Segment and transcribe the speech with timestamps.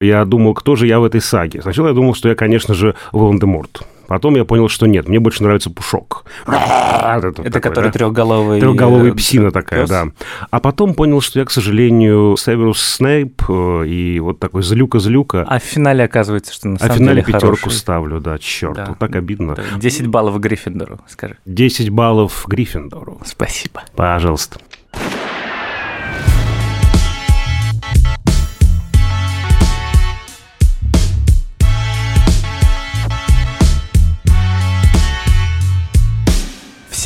[0.00, 1.62] Я думал, кто же я в этой саге.
[1.62, 3.82] Сначала я думал, что я, конечно же, Волан-де-Морт.
[4.08, 6.26] Потом я понял, что нет, мне больше нравится Пушок.
[6.46, 7.92] Это, это такой, который да?
[7.92, 8.60] трехголовый...
[8.60, 9.90] Трехголовый псина такая, пес.
[9.90, 10.08] да.
[10.50, 15.44] А потом понял, что я, к сожалению, Северус Снейп э, и вот такой злюка-злюка.
[15.48, 17.76] А в финале оказывается, что на самом деле А в финале пятерку хороший.
[17.76, 18.86] ставлю, да, черт, да.
[18.88, 19.56] вот так обидно.
[19.76, 21.38] 10 баллов Гриффиндору, скажи.
[21.46, 23.20] 10 баллов Гриффиндору.
[23.24, 23.82] Спасибо.
[23.94, 24.60] Пожалуйста.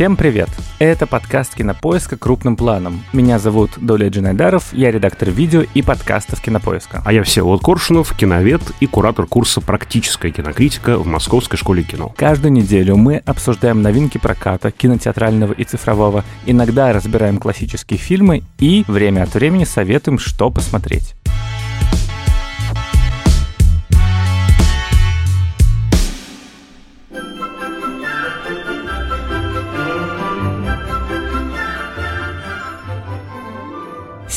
[0.01, 0.49] Всем привет!
[0.79, 3.05] Это подкаст Кинопоиска крупным планом.
[3.13, 7.03] Меня зовут Доля Джинайдаров, я редактор видео и подкастов Кинопоиска.
[7.05, 12.15] А я Всеволод Коршунов, киновед и куратор курса «Практическая кинокритика» в Московской школе кино.
[12.17, 19.25] Каждую неделю мы обсуждаем новинки проката, кинотеатрального и цифрового, иногда разбираем классические фильмы и время
[19.25, 21.15] от времени советуем, что посмотреть.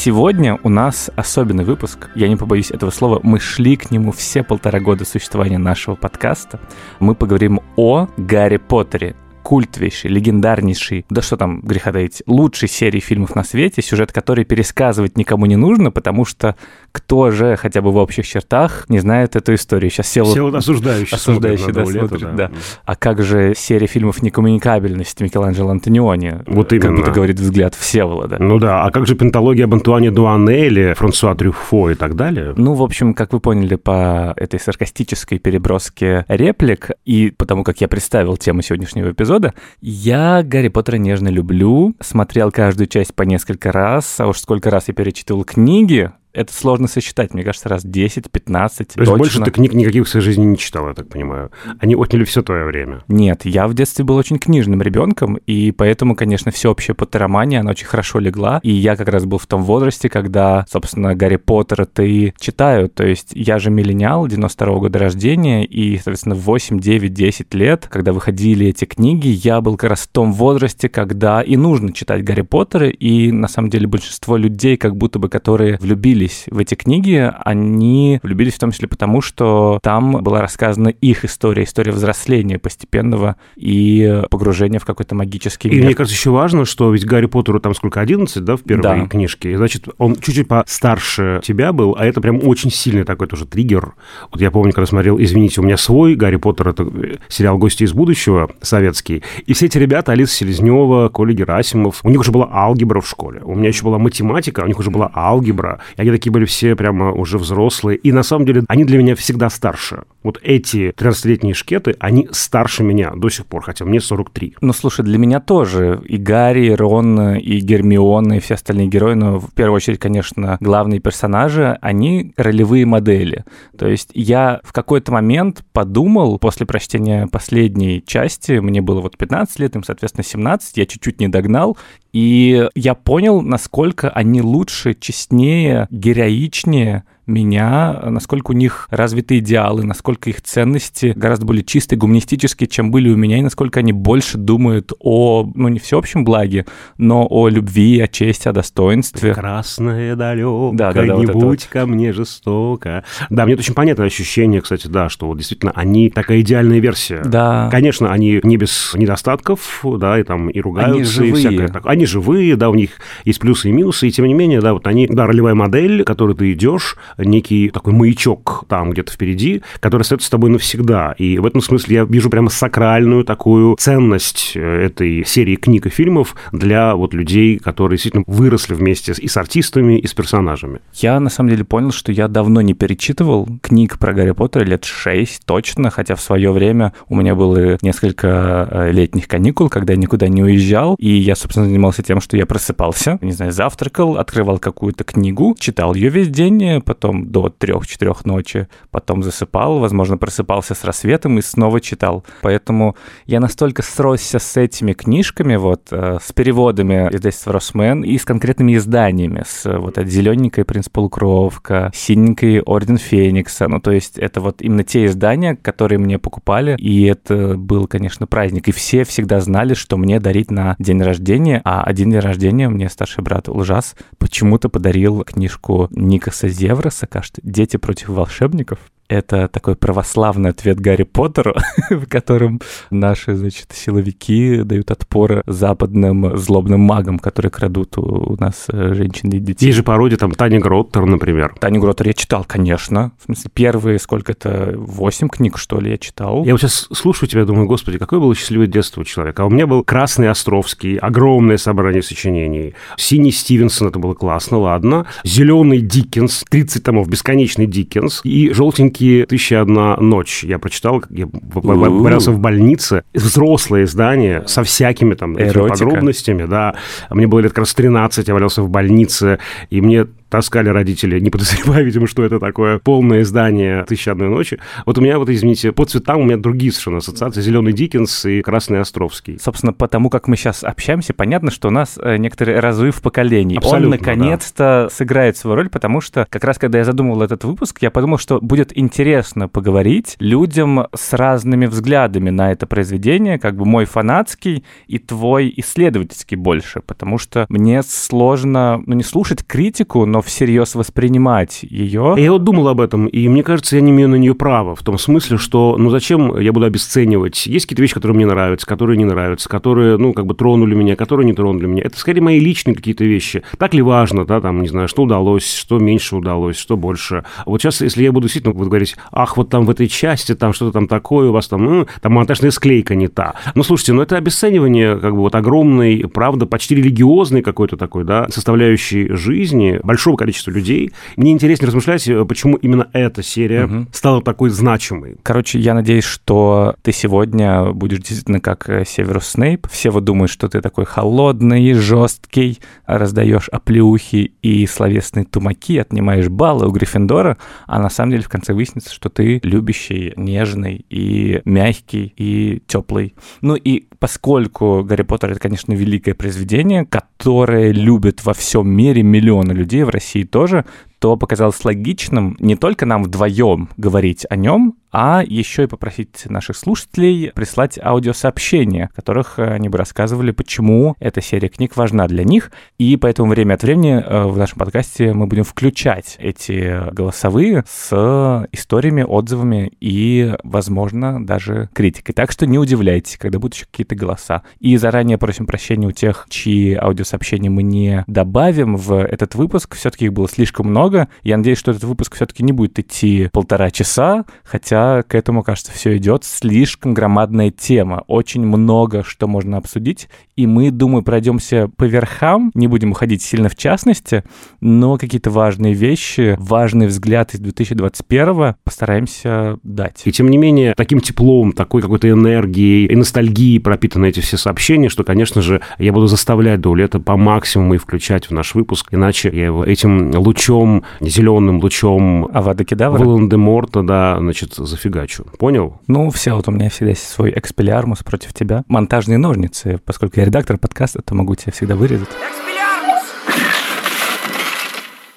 [0.06, 2.10] Сегодня у нас особенный выпуск.
[2.14, 3.22] Я не побоюсь этого слова.
[3.24, 6.60] Мы шли к нему все полтора года существования нашего подкаста.
[7.00, 13.36] Мы поговорим о Гарри Поттере культовейший, легендарнейший, да что там греха таить, лучшей серии фильмов
[13.36, 16.58] на свете, сюжет который пересказывать никому не нужно, потому что
[16.94, 19.90] кто же хотя бы в общих чертах не знает эту историю.
[19.90, 22.32] Сейчас все, все вот осуждающие, осуждающие да, смотрят, да.
[22.50, 22.52] да.
[22.86, 26.44] А как же серия фильмов «Некоммуникабельность» Микеланджело Антониони?
[26.46, 26.88] Вот именно.
[26.88, 28.38] Как будто говорит взгляд Всеволода.
[28.40, 32.54] Ну да, а как же пенталогия об Антуане Дуанелле, Франсуа Трюфо и так далее?
[32.58, 37.88] Ну, в общем, как вы поняли по этой саркастической переброске реплик и потому как я
[37.88, 39.56] представил тему сегодняшнего эпизода.
[39.82, 44.90] Я Гарри Поттера нежно люблю, смотрел каждую часть по несколько раз, а уж сколько раз
[44.90, 49.52] я перечитывал книги, это сложно сосчитать, мне кажется, раз 10, 15, То есть больше ты
[49.52, 51.52] книг никаких в своей жизни не читал, я так понимаю.
[51.80, 53.04] Они отняли все твое время.
[53.08, 57.86] Нет, я в детстве был очень книжным ребенком, и поэтому, конечно, всеобщая поттеромания, она очень
[57.86, 58.60] хорошо легла.
[58.64, 62.90] И я как раз был в том возрасте, когда, собственно, Гарри Поттера ты читаю.
[62.90, 67.54] То есть я же миллениал 92 -го года рождения, и, соответственно, в 8, 9, 10
[67.54, 71.94] лет, когда выходили эти книги, я был как раз в том возрасте, когда и нужно
[71.94, 76.46] читать Гарри Поттера, и, на самом деле, большинство людей, как будто бы, которые влюбились влюбились
[76.50, 81.64] в эти книги, они влюбились в том числе потому, что там была рассказана их история,
[81.64, 85.80] история взросления постепенного и погружения в какой-то магический мир.
[85.80, 88.84] И мне кажется, еще важно, что ведь Гарри Поттеру там сколько, 11, да, в первой
[88.84, 89.06] да.
[89.06, 89.58] книжке?
[89.58, 93.94] Значит, он чуть-чуть постарше тебя был, а это прям очень сильный такой тоже триггер.
[94.32, 96.88] Вот я помню, когда смотрел, извините, у меня свой Гарри Поттер, это
[97.28, 102.20] сериал «Гости из будущего» советский, и все эти ребята, Алиса Селезнева, Коля Герасимов, у них
[102.20, 105.80] уже была алгебра в школе, у меня еще была математика, у них уже была алгебра,
[105.98, 107.98] и они такие были все прямо уже взрослые.
[107.98, 110.04] И на самом деле они для меня всегда старше.
[110.24, 114.56] Вот эти 13-летние шкеты, они старше меня до сих пор, хотя мне 43.
[114.62, 116.02] Ну, слушай, для меня тоже.
[116.06, 120.58] И Гарри, и Рон, и Гермиона, и все остальные герои, но в первую очередь, конечно,
[120.60, 123.44] главные персонажи, они ролевые модели.
[123.78, 129.60] То есть я в какой-то момент подумал, после прочтения последней части, мне было вот 15
[129.60, 131.78] лет, им, соответственно, 17, я чуть-чуть не догнал,
[132.14, 140.30] и я понял, насколько они лучше, честнее, героичнее меня, насколько у них развиты идеалы, насколько
[140.30, 144.92] их ценности гораздо более чистые, гуманистические, чем были у меня, и насколько они больше думают
[145.00, 146.66] о, ну, не всеобщем благе,
[146.98, 149.34] но о любви, о чести, о достоинстве.
[149.34, 153.04] Красное далеко, да, да, да, не вот будь ко мне жестоко.
[153.30, 157.22] Да, мне это очень понятное ощущение, кстати, да, что вот действительно они такая идеальная версия.
[157.24, 157.70] Да.
[157.72, 161.32] Конечно, они не без недостатков, да, и там и ругаются, они живые.
[161.32, 161.92] и всякое такое.
[161.92, 162.92] Они живые, да, у них
[163.24, 166.36] есть плюсы и минусы, и тем не менее, да, вот они, да, ролевая модель, которой
[166.36, 171.14] ты идешь, некий такой маячок там где-то впереди, который остается с тобой навсегда.
[171.18, 175.90] И в этом смысле я вижу прямо сакральную такую ценность э, этой серии книг и
[175.90, 180.80] фильмов для вот людей, которые действительно выросли вместе и с артистами, и с персонажами.
[180.94, 184.86] Я на самом деле понял, что я давно не перечитывал книг про Гарри Поттера, лет
[184.86, 190.00] шесть точно, хотя в свое время у меня было несколько э, летних каникул, когда я
[190.00, 194.60] никуда не уезжал, и я, собственно, занимался тем, что я просыпался, не знаю, завтракал, открывал
[194.60, 200.74] какую-то книгу, читал ее весь день, потом потом до 3-4 ночи, потом засыпал, возможно, просыпался
[200.74, 202.24] с рассветом и снова читал.
[202.42, 202.96] Поэтому
[203.26, 208.78] я настолько сросся с этими книжками, вот, э, с переводами издательства Росмен и с конкретными
[208.78, 214.62] изданиями, с вот от зелененькой «Принц Полукровка», синенькой «Орден Феникса», ну, то есть это вот
[214.62, 218.70] именно те издания, которые мне покупали, и это был, конечно, праздник.
[218.70, 222.88] И все всегда знали, что мне дарить на день рождения, а один день рождения мне
[222.88, 228.80] старший брат Лжас почему-то подарил книжку Никаса Зевра кажется, «Дети против волшебников».
[229.10, 231.56] Это такой православный ответ Гарри Поттеру,
[231.90, 238.94] в котором наши, значит, силовики дают отпор западным злобным магам, которые крадут у нас э,
[238.94, 239.68] женщин и детей.
[239.68, 241.56] Есть же пародия, там, Таня Гроттер, например.
[241.60, 243.12] Таню Гроттер я читал, конечно.
[243.20, 246.44] В смысле, первые, сколько-то, восемь книг, что ли, я читал.
[246.46, 249.44] Я вот сейчас слушаю тебя, думаю, господи, какое было счастливое детство у человека.
[249.44, 252.74] А у меня был Красный Островский, огромное собрание сочинений.
[252.98, 255.06] Синий Стивенсон, это было классно, ладно.
[255.24, 258.22] Зеленый Диккенс, 30 томов, бесконечный Диккенс.
[258.24, 263.04] И желтенький книги «Тысяча одна ночь» я прочитал, я валялся в больнице.
[263.14, 266.76] Взрослое издание со всякими там подробностями, да.
[267.10, 271.30] Мне было лет как раз 13, я валялся в больнице, и мне таскали родители, не
[271.30, 274.60] подозревая, видимо, что это такое полное издание «Тысяча одной ночи».
[274.84, 277.40] Вот у меня, вот извините, по цветам у меня другие совершенно ассоциации.
[277.42, 279.38] «Зеленый Диккенс» и «Красный Островский».
[279.40, 283.58] Собственно, потому как мы сейчас общаемся, понятно, что у нас э, некоторый разрыв поколений.
[283.58, 284.90] Абсолютно, Он, наконец-то, да.
[284.90, 288.40] сыграет свою роль, потому что как раз, когда я задумывал этот выпуск, я подумал, что
[288.42, 294.98] будет интересно поговорить людям с разными взглядами на это произведение, как бы мой фанатский и
[294.98, 302.16] твой исследовательский больше, потому что мне сложно, ну, не слушать критику, но всерьез воспринимать ее.
[302.18, 304.84] Я вот думал об этом, и мне кажется, я не имею на нее права, в
[304.84, 307.46] том смысле, что, ну зачем я буду обесценивать?
[307.46, 310.96] Есть какие-то вещи, которые мне нравятся, которые не нравятся, которые, ну, как бы тронули меня,
[310.96, 311.84] которые не тронули меня.
[311.84, 313.44] Это скорее мои личные какие-то вещи.
[313.58, 317.24] Так ли важно, да, там, не знаю, что удалось, что меньше удалось, что больше.
[317.46, 320.54] Вот сейчас, если я буду действительно буду говорить, ах, вот там в этой части, там
[320.54, 323.36] что-то там такое у вас там, ну, там монтажная склейка не та.
[323.56, 328.28] Ну, слушайте, ну это обесценивание, как бы вот огромной, правда, почти религиозной какой-то такой, да,
[328.30, 330.94] составляющей жизни, большого большого количества людей.
[331.18, 333.88] Мне интересно размышлять, э, почему именно эта серия угу.
[333.92, 335.18] стала такой значимой.
[335.24, 339.68] Короче, я надеюсь, что ты сегодня будешь действительно как э, Северус Снейп.
[339.70, 346.68] Все вот думают, что ты такой холодный, жесткий, раздаешь оплеухи и словесные тумаки, отнимаешь баллы
[346.68, 347.38] у Гриффиндора,
[347.68, 353.14] а на самом деле в конце выяснится, что ты любящий, нежный и мягкий и теплый.
[353.42, 359.54] Ну и поскольку Гарри Поттер это, конечно, великое произведение, которое любят во всем мире миллионы
[359.54, 360.66] людей в России, тоже,
[361.00, 366.56] то показалось логичным не только нам вдвоем говорить о нем, а еще и попросить наших
[366.56, 372.24] слушателей прислать аудиосообщения, в которых э, они бы рассказывали, почему эта серия книг важна для
[372.24, 372.52] них.
[372.78, 378.48] И поэтому время от времени э, в нашем подкасте мы будем включать эти голосовые с
[378.52, 382.14] историями, отзывами и, возможно, даже критикой.
[382.14, 384.44] Так что не удивляйтесь, когда будут еще какие-то голоса.
[384.60, 389.74] И заранее просим прощения у тех, чьи аудиосообщения мы не добавим в этот выпуск.
[389.74, 391.08] Все-таки их было слишком много.
[391.24, 395.72] Я надеюсь, что этот выпуск все-таки не будет идти полтора часа, хотя к этому, кажется,
[395.72, 396.24] все идет.
[396.24, 402.68] Слишком громадная тема, очень много что можно обсудить, и мы, думаю, пройдемся по верхам, не
[402.68, 404.24] будем уходить сильно в частности,
[404.62, 410.02] но какие-то важные вещи, важный взгляд из 2021 постараемся дать.
[410.06, 414.90] И тем не менее, таким теплом, такой какой-то энергией и ностальгией пропитаны эти все сообщения,
[414.90, 419.30] что, конечно же, я буду заставлять Даулета по максимуму и включать в наш выпуск, иначе
[419.34, 423.04] я его этим лучом, зеленым лучом Авада Кедавра?
[423.04, 425.26] Волан-де-Морта, да, значит, зафигачу.
[425.40, 425.80] Понял?
[425.88, 428.64] Ну, все, вот у меня всегда есть свой экспелиармус против тебя.
[428.68, 432.10] Монтажные ножницы, поскольку я редактор подкаста, то могу тебя всегда вырезать.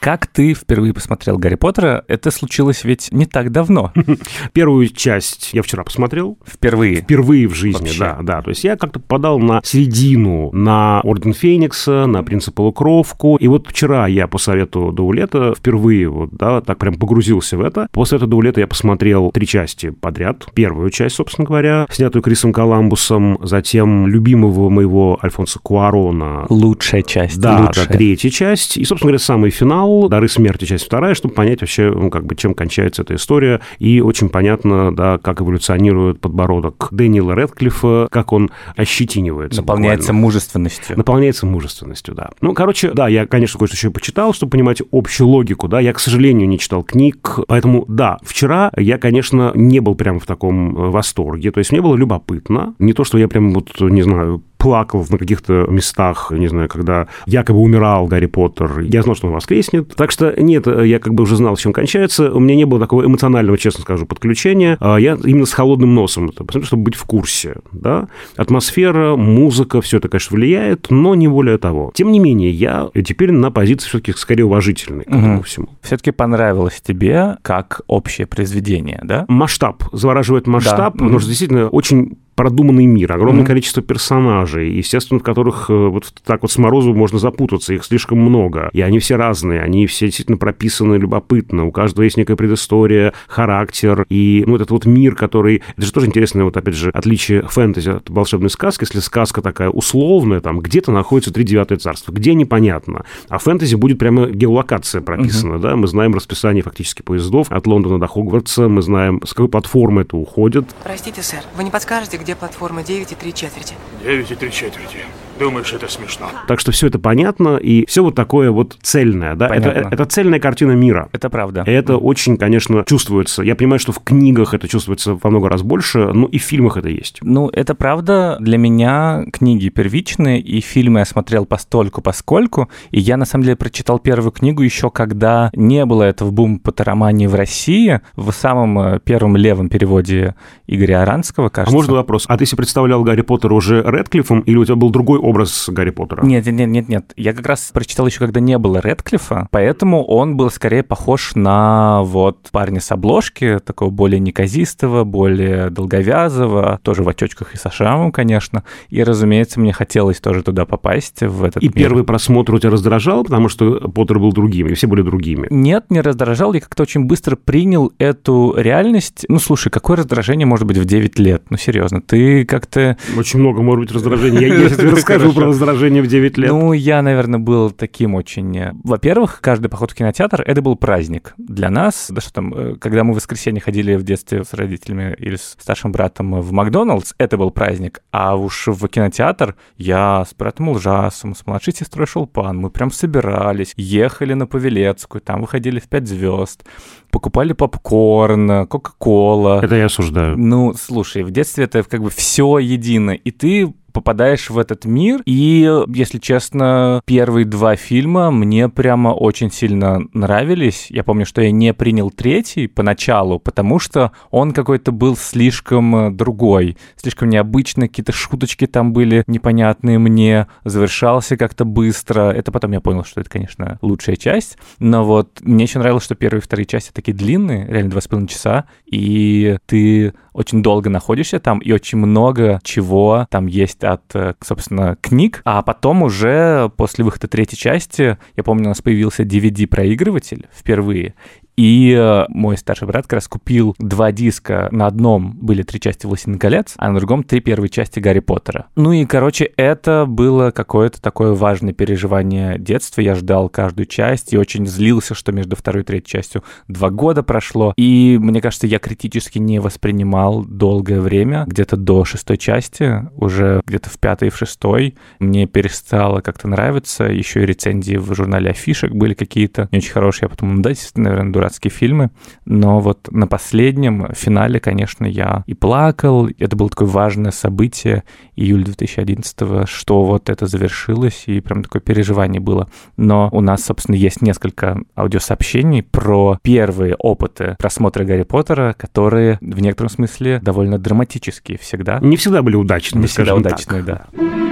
[0.07, 2.05] Как ты впервые посмотрел Гарри Поттера?
[2.07, 3.93] Это случилось ведь не так давно.
[4.53, 6.39] Первую часть я вчера посмотрел.
[6.47, 6.99] Впервые?
[6.99, 7.99] Впервые в жизни, Вообще.
[7.99, 8.41] да, да.
[8.41, 13.35] То есть я как-то подал на середину, на Орден Феникса, на Принца Полукровку.
[13.35, 17.89] И вот вчера я по совету Даулета впервые вот, да, так прям погрузился в это.
[17.91, 20.47] После этого Даулета я посмотрел три части подряд.
[20.55, 26.47] Первую часть, собственно говоря, снятую Крисом Коламбусом, затем любимого моего Альфонса Куарона.
[26.49, 27.41] Лучшая часть.
[27.41, 27.89] Да, лучшая.
[27.89, 28.77] да, третья часть.
[28.77, 32.37] И, собственно говоря, самый финал «Дары смерти», часть вторая, чтобы понять вообще, ну, как бы,
[32.37, 33.61] чем кончается эта история.
[33.79, 39.61] И очень понятно, да, как эволюционирует подбородок Дэниела Редклиффа, как он ощетинивается.
[39.61, 40.21] Наполняется буквально.
[40.21, 40.97] мужественностью.
[40.97, 42.31] Наполняется мужественностью, да.
[42.41, 45.81] Ну, короче, да, я, конечно, кое-что еще почитал, чтобы понимать общую логику, да.
[45.81, 50.27] Я, к сожалению, не читал книг, поэтому, да, вчера я, конечно, не был прям в
[50.27, 51.51] таком э, восторге.
[51.51, 52.75] То есть мне было любопытно.
[52.79, 57.09] Не то, что я прям вот, не знаю, плакал на каких-то местах, не знаю, когда
[57.27, 58.81] якобы умирал Гарри Поттер.
[58.81, 59.95] Я знал, что он воскреснет.
[59.95, 62.33] Так что нет, я как бы уже знал, чем кончается.
[62.33, 64.77] У меня не было такого эмоционального, честно скажу, подключения.
[64.81, 66.33] А я именно с холодным носом,
[66.63, 67.57] чтобы быть в курсе.
[67.73, 68.09] Да?
[68.37, 71.93] Атмосфера, музыка, все это, конечно, влияет, но не более того.
[71.95, 75.43] Тем не менее, я теперь на позиции все-таки скорее уважительной к этому угу.
[75.43, 75.69] всему.
[75.83, 79.25] Все-таки понравилось тебе как общее произведение, да?
[79.29, 79.85] Масштаб.
[79.93, 81.05] Завораживает масштаб, да.
[81.05, 83.47] потому что действительно очень продуманный мир, огромное mm-hmm.
[83.47, 88.19] количество персонажей, естественно, в которых э, вот так вот с морозу можно запутаться, их слишком
[88.19, 93.15] много, и они все разные, они все действительно прописаны любопытно, у каждого есть некая предыстория,
[93.27, 95.63] характер, и ну, этот вот мир, который...
[95.77, 99.71] Это же тоже интересное, вот опять же, отличие фэнтези от волшебной сказки, если сказка такая
[99.71, 105.55] условная, там где-то находится три девятое царство, где непонятно, а фэнтези будет прямо геолокация прописана,
[105.55, 105.61] uh-huh.
[105.61, 110.03] да, мы знаем расписание фактически поездов от Лондона до Хогвартса, мы знаем, с какой платформы
[110.03, 110.67] это уходит.
[110.85, 113.77] Простите, сэр, вы не подскажете, где платформа 9 и 3 четверти?
[114.03, 114.99] 9 и 3 четверти.
[115.39, 116.27] Думаешь, это смешно?
[116.49, 119.49] Так что все это понятно, и все вот такое вот цельное, да?
[119.49, 121.09] Это, это цельная картина мира.
[121.13, 121.63] Это правда.
[121.67, 123.43] И это очень, конечно, чувствуется.
[123.43, 126.77] Я понимаю, что в книгах это чувствуется во много раз больше, но и в фильмах
[126.77, 127.19] это есть.
[127.23, 128.39] Ну, это правда.
[128.41, 132.69] Для меня книги первичные, и фильмы я смотрел постольку, поскольку.
[132.91, 137.27] И я, на самом деле, прочитал первую книгу еще когда не было этого бум патеромании
[137.27, 140.35] в России, в самом э, первом левом переводе
[140.67, 141.75] Игоря Аранского, кажется.
[141.75, 142.25] А можно вопрос?
[142.29, 145.91] А ты себе представлял Гарри Поттера уже Редклиффом, или у тебя был другой образ Гарри
[145.91, 146.25] Поттера.
[146.25, 147.13] Нет, нет, нет, нет.
[147.17, 152.03] Я как раз прочитал еще, когда не было Редклифа, поэтому он был скорее похож на
[152.05, 158.13] вот парня с обложки, такого более неказистого, более долговязого, тоже в очочках и со шрамом,
[158.13, 158.63] конечно.
[158.89, 161.75] И, разумеется, мне хотелось тоже туда попасть, в этот И мир.
[161.75, 165.49] первый просмотр у тебя раздражал, потому что Поттер был другим, и все были другими?
[165.51, 166.53] Нет, не раздражал.
[166.53, 169.25] Я как-то очень быстро принял эту реальность.
[169.29, 171.43] Ну, слушай, какое раздражение может быть в 9 лет?
[171.51, 172.97] Ну, серьезно, ты как-то...
[173.17, 174.47] Очень много может быть раздражения.
[174.47, 176.51] Я, ты расскажу про раздражение в 9 лет.
[176.51, 178.57] Ну, я, наверное, был таким очень...
[178.57, 182.07] Э, во-первых, каждый поход в кинотеатр— это был праздник для нас.
[182.11, 185.57] Да что там, э, когда мы в воскресенье ходили в детстве с родителями или с
[185.59, 188.03] старшим братом в Макдоналдс, это был праздник.
[188.11, 193.73] А уж в кинотеатр я с братом ужасом, с младшей сестрой Шелпан, мы прям собирались,
[193.77, 196.65] ехали на Павелецкую, там выходили в пять звезд,
[197.11, 199.61] покупали попкорн, кока-кола.
[199.63, 200.37] Это я осуждаю.
[200.39, 205.23] Ну, слушай, в детстве это как бы все едино, и ты попадаешь в этот мир.
[205.25, 210.89] И, если честно, первые два фильма мне прямо очень сильно нравились.
[210.91, 216.11] Я помню, что я не принял третий поначалу, потому что он какой-то был слишком э,
[216.11, 222.33] другой, слишком необычный, какие-то шуточки там были непонятные мне, завершался как-то быстро.
[222.33, 224.59] Это потом я понял, что это, конечно, лучшая часть.
[224.79, 228.09] Но вот мне еще нравилось, что первые и вторые части такие длинные, реально два с
[228.09, 234.15] половиной часа, и ты очень долго находишься там, и очень много чего там есть от,
[234.15, 235.43] э, собственно, книг.
[235.45, 241.15] А потом уже после выхода третьей части, я помню, у нас появился DVD-проигрыватель впервые,
[241.57, 244.69] и э, мой старший брат как раз купил два диска.
[244.71, 248.67] На одном были три части «Властелин колец», а на другом три первые части «Гарри Поттера».
[248.77, 253.01] Ну и, короче, это было какое-то такое важное переживание детства.
[253.01, 257.23] Я ждал каждую часть и очень злился, что между второй и третьей частью два года
[257.23, 257.73] прошло.
[257.77, 263.89] И, мне кажется, я критически не воспринимал долгое время, где-то до шестой части, уже где-то
[263.89, 264.97] в пятой и в шестой.
[265.21, 267.05] Мне перестало как-то нравиться.
[267.05, 270.27] Еще и рецензии в журнале афишек были какие-то не очень хорошие.
[270.27, 272.11] Я потом, да, наверное, дурак дурацкие фильмы,
[272.45, 278.03] но вот на последнем финале, конечно, я и плакал, это было такое важное событие,
[278.35, 282.69] июль 2011 что вот это завершилось, и прям такое переживание было.
[282.97, 289.61] Но у нас, собственно, есть несколько аудиосообщений про первые опыты просмотра Гарри Поттера, которые в
[289.61, 292.01] некотором смысле довольно драматические всегда.
[292.01, 294.09] Не всегда были удачными, Не всегда удачные, так.
[294.13, 294.46] да.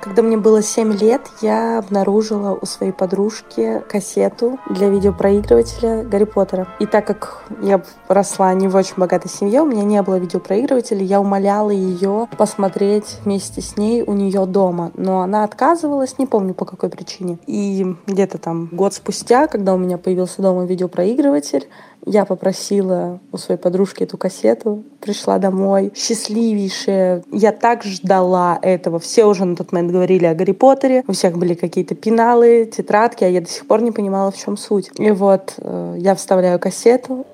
[0.00, 6.68] Когда мне было 7 лет, я обнаружила у своей подружки кассету для видеопроигрывателя Гарри Поттера.
[6.78, 11.02] И так как я росла не в очень богатой семье, у меня не было видеопроигрывателя,
[11.02, 14.92] я умоляла ее посмотреть вместе с ней у нее дома.
[14.94, 17.38] Но она отказывалась, не помню по какой причине.
[17.46, 21.68] И где-то там год спустя, когда у меня появился дома видеопроигрыватель,
[22.06, 27.22] я попросила у своей подружки эту кассету, пришла домой, счастливейшая.
[27.32, 28.98] Я так ждала этого.
[28.98, 33.24] Все уже на тот момент говорили о Гарри Поттере, у всех были какие-то пеналы, тетрадки,
[33.24, 34.90] а я до сих пор не понимала, в чем суть.
[34.98, 37.26] И вот э, я вставляю кассету,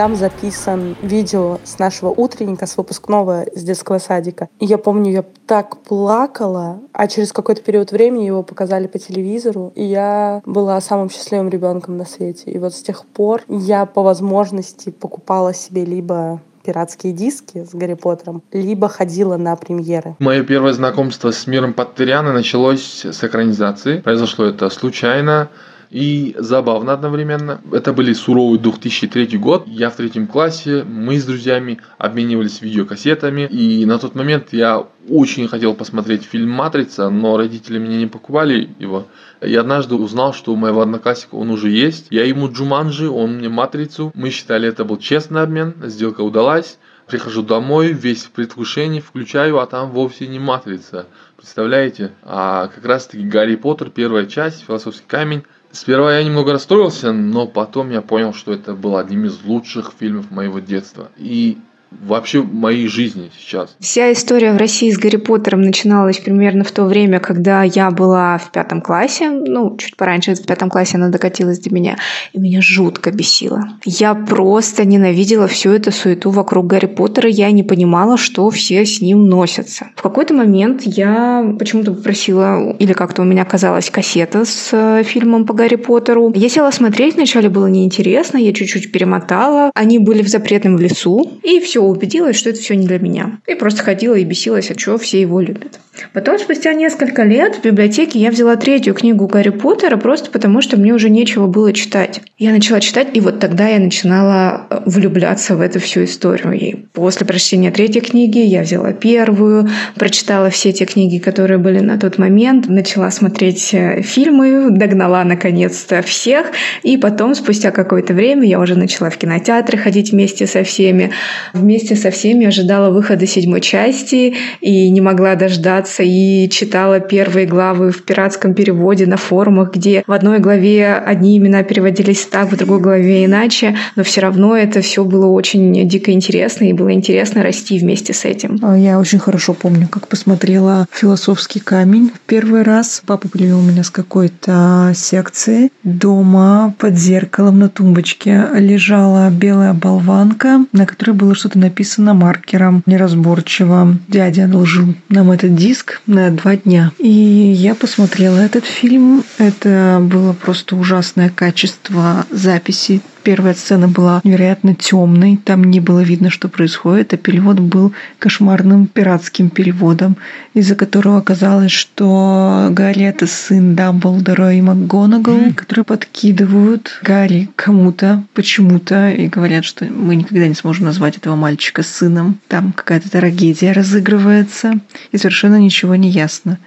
[0.00, 4.48] там записан видео с нашего утренника, с выпускного из детского садика.
[4.58, 9.74] И я помню, я так плакала, а через какой-то период времени его показали по телевизору,
[9.74, 12.50] и я была самым счастливым ребенком на свете.
[12.50, 17.92] И вот с тех пор я по возможности покупала себе либо пиратские диски с Гарри
[17.92, 20.16] Поттером, либо ходила на премьеры.
[20.18, 23.98] Мое первое знакомство с миром Поттериана началось с экранизации.
[23.98, 25.50] Произошло это случайно
[25.90, 27.60] и забавно одновременно.
[27.72, 29.64] Это были суровый 2003 год.
[29.66, 33.46] Я в третьем классе, мы с друзьями обменивались видеокассетами.
[33.50, 38.70] И на тот момент я очень хотел посмотреть фильм «Матрица», но родители мне не покупали
[38.78, 39.06] его.
[39.40, 42.06] И однажды узнал, что у моего одноклассника он уже есть.
[42.10, 44.12] Я ему Джуманджи, он мне «Матрицу».
[44.14, 46.78] Мы считали, это был честный обмен, сделка удалась.
[47.08, 51.06] Прихожу домой, весь в предвкушении, включаю, а там вовсе не «Матрица».
[51.36, 52.12] Представляете?
[52.22, 55.42] А как раз-таки Гарри Поттер, первая часть, философский камень.
[55.72, 60.30] Сперва я немного расстроился, но потом я понял, что это был одним из лучших фильмов
[60.30, 61.10] моего детства.
[61.16, 61.58] И
[61.90, 63.76] вообще моей жизни сейчас.
[63.80, 68.38] Вся история в России с Гарри Поттером начиналась примерно в то время, когда я была
[68.38, 69.30] в пятом классе.
[69.30, 71.98] Ну, чуть пораньше, в пятом классе она докатилась до меня.
[72.32, 73.64] И меня жутко бесило.
[73.84, 77.28] Я просто ненавидела всю эту суету вокруг Гарри Поттера.
[77.28, 79.88] Я не понимала, что все с ним носятся.
[79.96, 85.44] В какой-то момент я почему-то попросила, или как-то у меня оказалась кассета с э, фильмом
[85.44, 86.32] по Гарри Поттеру.
[86.34, 89.70] Я села смотреть, вначале было неинтересно, я чуть-чуть перемотала.
[89.74, 93.38] Они были в запретном лесу, и все все убедилась, что это все не для меня.
[93.46, 95.80] И просто ходила и бесилась, от чего все его любят.
[96.12, 100.78] Потом, спустя несколько лет, в библиотеке я взяла третью книгу Гарри Поттера просто потому, что
[100.78, 102.20] мне уже нечего было читать.
[102.38, 106.52] Я начала читать, и вот тогда я начинала э, влюбляться в эту всю историю.
[106.52, 111.98] И после прочтения третьей книги я взяла первую, прочитала все те книги, которые были на
[111.98, 116.46] тот момент, начала смотреть э, фильмы, догнала наконец-то всех,
[116.82, 121.10] и потом, спустя какое-то время, я уже начала в кинотеатры ходить вместе со всеми,
[121.52, 127.90] вместе со всеми ожидала выхода седьмой части и не могла дождаться и читала первые главы
[127.90, 132.80] в пиратском переводе на форумах, где в одной главе одни имена переводились так, в другой
[132.80, 137.78] главе иначе, но все равно это все было очень дико интересно и было интересно расти
[137.78, 138.58] вместе с этим.
[138.62, 143.02] А я очень хорошо помню, как посмотрела «Философский камень» в первый раз.
[143.06, 145.70] Папа привел меня с какой-то секции.
[145.84, 153.96] Дома под зеркалом на тумбочке лежала белая болванка, на которой было что-то написано маркером неразборчиво.
[154.08, 156.92] Дядя одолжил нам этот диск на два дня.
[156.98, 159.22] И я посмотрела этот фильм.
[159.38, 166.30] Это было просто ужасное качество записи Первая сцена была невероятно темной, там не было видно,
[166.30, 170.16] что происходит, а перевод был кошмарным пиратским переводом,
[170.54, 175.54] из-за которого оказалось, что Гарри это сын Дамблдора и МакГонагал, mm-hmm.
[175.54, 181.82] которые подкидывают Гарри кому-то почему-то и говорят, что мы никогда не сможем назвать этого мальчика
[181.82, 182.38] сыном.
[182.48, 184.74] Там какая-то трагедия разыгрывается,
[185.12, 186.58] и совершенно ничего не ясно.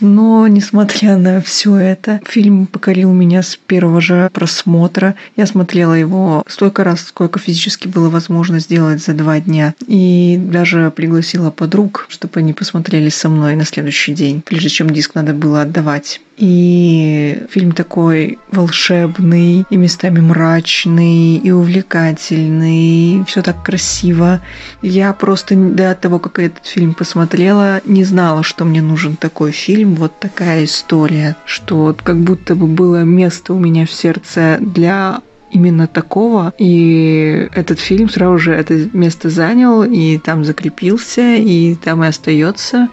[0.00, 5.14] Но, несмотря на все это, фильм покорил меня с первого же просмотра.
[5.36, 9.74] Я смотрела его столько раз, сколько физически было возможно сделать за два дня.
[9.86, 15.14] И даже пригласила подруг, чтобы они посмотрели со мной на следующий день, прежде чем диск
[15.14, 16.20] надо было отдавать.
[16.38, 24.40] И фильм такой волшебный, и местами мрачный, и увлекательный, и все так красиво.
[24.80, 29.91] Я просто до того, как этот фильм посмотрела, не знала, что мне нужен такой фильм,
[29.94, 35.86] вот такая история, что как будто бы было место у меня в сердце для именно
[35.86, 36.52] такого.
[36.58, 42.88] И этот фильм сразу же это место занял, и там закрепился, и там и остается.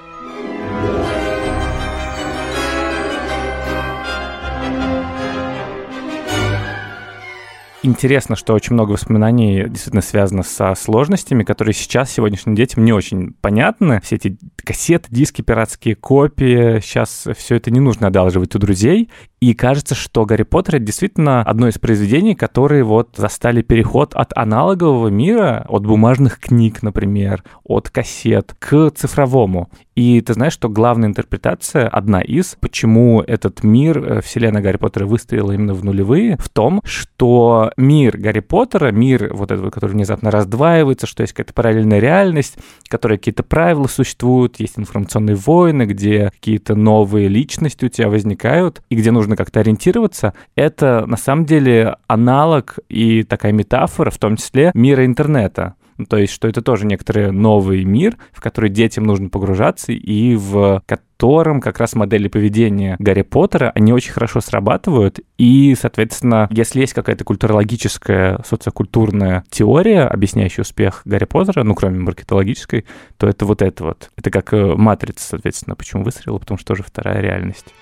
[7.81, 13.33] Интересно, что очень много воспоминаний действительно связано со сложностями, которые сейчас сегодняшним детям не очень
[13.39, 14.01] понятны.
[14.01, 19.09] Все эти кассеты, диски, пиратские копии, сейчас все это не нужно одалживать у друзей.
[19.39, 24.37] И кажется, что «Гарри Поттер»— это действительно одно из произведений, которые вот застали переход от
[24.37, 29.69] аналогового мира, от бумажных книг, например, от кассет, к цифровому.
[29.99, 35.05] И ты знаешь, что главная интерпретация, одна из, почему этот мир, э, вселенная Гарри Поттера
[35.05, 40.31] выстрелила именно в нулевые, в том, что мир Гарри Поттера, мир вот этот, который внезапно
[40.31, 46.75] раздваивается, что есть какая-то параллельная реальность, которая какие-то правила существуют, есть информационные войны, где какие-то
[46.75, 52.77] новые личности у тебя возникают, и где нужно как-то ориентироваться, это на самом деле аналог
[52.89, 55.75] и такая метафора, в том числе мира интернета.
[55.99, 60.33] Ну, то есть, что это тоже некоторый новый мир, в который детям нужно погружаться, и
[60.33, 65.19] в котором как раз модели поведения Гарри Поттера, они очень хорошо срабатывают.
[65.37, 72.85] И, соответственно, если есть какая-то культурологическая, социокультурная теория, объясняющая успех Гарри Поттера, ну, кроме маркетологической,
[73.17, 74.09] то это вот это вот.
[74.15, 77.73] Это как э, матрица, соответственно, почему выстрелила, потому что тоже вторая реальность.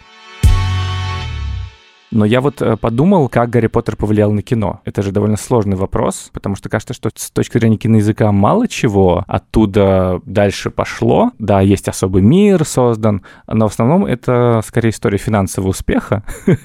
[2.12, 4.82] Но я вот э, подумал, как Гарри Поттер повлиял на кино.
[4.86, 9.26] Это же довольно сложный вопрос, потому что кажется, что с точки зрения киноязыка мало чего
[9.28, 11.32] оттуда дальше пошло.
[11.38, 16.24] Да, есть особый мир создан, но в основном это скорее история финансового успеха.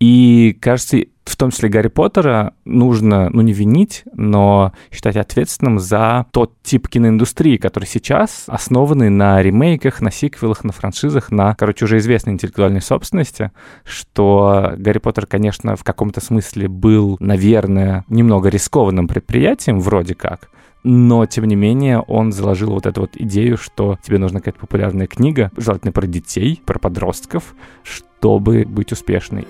[0.00, 6.26] И, кажется, в том числе Гарри Поттера, нужно, ну, не винить, но считать ответственным за
[6.32, 11.98] тот тип киноиндустрии, который сейчас основанный на ремейках, на сиквелах, на франшизах, на, короче, уже
[11.98, 13.52] известной интеллектуальной собственности,
[13.84, 20.50] что Гарри Поттер, конечно, в каком-то смысле был, наверное, немного рискованным предприятием, вроде как,
[20.82, 25.06] но, тем не менее, он заложил вот эту вот идею, что тебе нужна какая-то популярная
[25.06, 29.46] книга, желательно про детей, про подростков, чтобы быть успешной.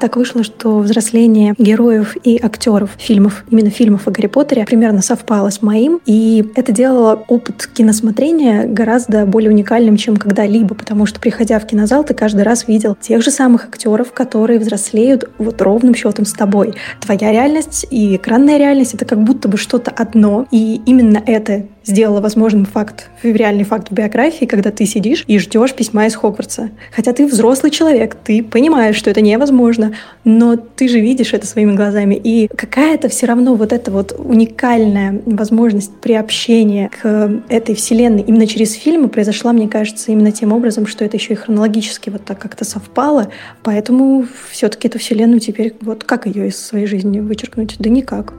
[0.00, 5.50] Так вышло, что взросление героев и актеров фильмов, именно фильмов о Гарри Поттере, примерно совпало
[5.50, 6.00] с моим.
[6.06, 12.02] И это делало опыт киносмотрения гораздо более уникальным, чем когда-либо, потому что, приходя в кинозал,
[12.02, 16.72] ты каждый раз видел тех же самых актеров, которые взрослеют вот ровным счетом с тобой.
[17.02, 20.46] Твоя реальность и экранная реальность— это как будто бы что-то одно.
[20.50, 25.74] И именно это сделала возможным факт, реальный факт в биографии, когда ты сидишь и ждешь
[25.74, 26.70] письма из Хогвартса.
[26.92, 31.74] Хотя ты взрослый человек, ты понимаешь, что это невозможно, но ты же видишь это своими
[31.74, 32.14] глазами.
[32.14, 38.74] И какая-то все равно вот эта вот уникальная возможность приобщения к этой вселенной именно через
[38.74, 42.64] фильмы произошла, мне кажется, именно тем образом, что это еще и хронологически вот так как-то
[42.64, 43.28] совпало.
[43.62, 47.76] Поэтому все-таки эту вселенную теперь вот как ее из своей жизни вычеркнуть?
[47.78, 48.32] Да никак.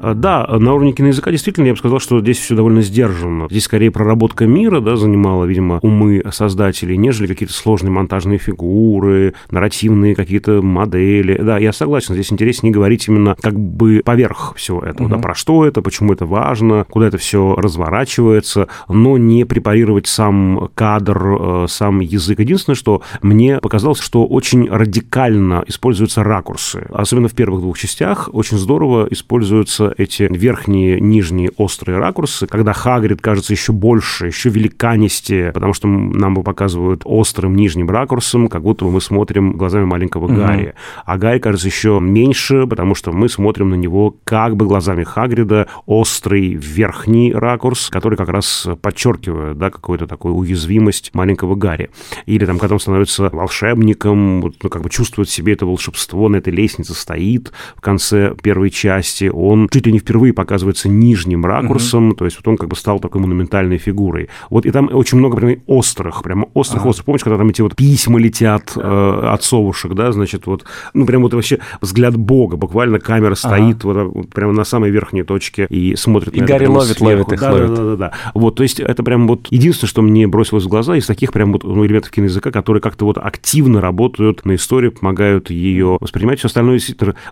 [0.00, 3.46] Да, на уровне киноязыка действительно я бы сказал, что здесь все довольно сдержанно.
[3.50, 10.14] Здесь скорее проработка мира, да, занимала, видимо, умы создателей, нежели какие-то сложные монтажные фигуры, нарративные
[10.14, 11.38] какие-то модели.
[11.40, 15.16] Да, я согласен, здесь интереснее говорить именно как бы поверх всего этого, угу.
[15.16, 20.70] да, про что это, почему это важно, куда это все разворачивается, но не препарировать сам
[20.74, 22.40] кадр, э, сам язык.
[22.40, 26.86] Единственное, что мне показалось, что очень радикально используются ракурсы.
[26.90, 33.20] Особенно в первых двух частях очень здорово используются эти верхние, нижние острые ракурсы, когда Хагрид
[33.20, 38.84] кажется еще больше, еще великанистее, потому что нам бы показывают острым нижним ракурсом, как будто
[38.84, 40.34] мы смотрим глазами маленького угу.
[40.34, 40.74] Гарри.
[41.04, 45.68] А Гарри кажется еще меньше, потому что мы смотрим на него как бы глазами Хагрида,
[45.86, 51.90] острый верхний ракурс, который как раз подчеркивает, да, какую-то такую уязвимость маленького Гарри.
[52.26, 56.52] Или там, когда он становится волшебником, ну, как бы чувствует себе это волшебство, на этой
[56.52, 62.16] лестнице стоит в конце первой части, он чуть ли не впервые показывается нижним ракурсом, угу.
[62.16, 64.28] то есть вот он как бы стал такой монументальной фигурой.
[64.50, 66.90] Вот и там очень много прям острых, прямо острых, ага.
[66.90, 67.06] острых.
[67.06, 71.22] Помнишь, когда там эти вот письма летят э, от совушек, да, значит, вот, ну, прям
[71.22, 74.04] вот вообще взгляд Бога, буквально камера стоит ага.
[74.04, 77.04] вот, вот прямо на самой верхней точке и смотрит и на Гарри это ловит, сверху.
[77.04, 77.68] ловит их, да, ловит.
[77.68, 78.12] Да, да, да, да.
[78.34, 81.52] Вот, то есть это прям вот единственное, что мне бросилось в глаза из таких прям
[81.52, 86.38] вот ну, элементов киноязыка, которые как-то вот активно работают на истории, помогают ее воспринимать.
[86.38, 86.78] Все остальное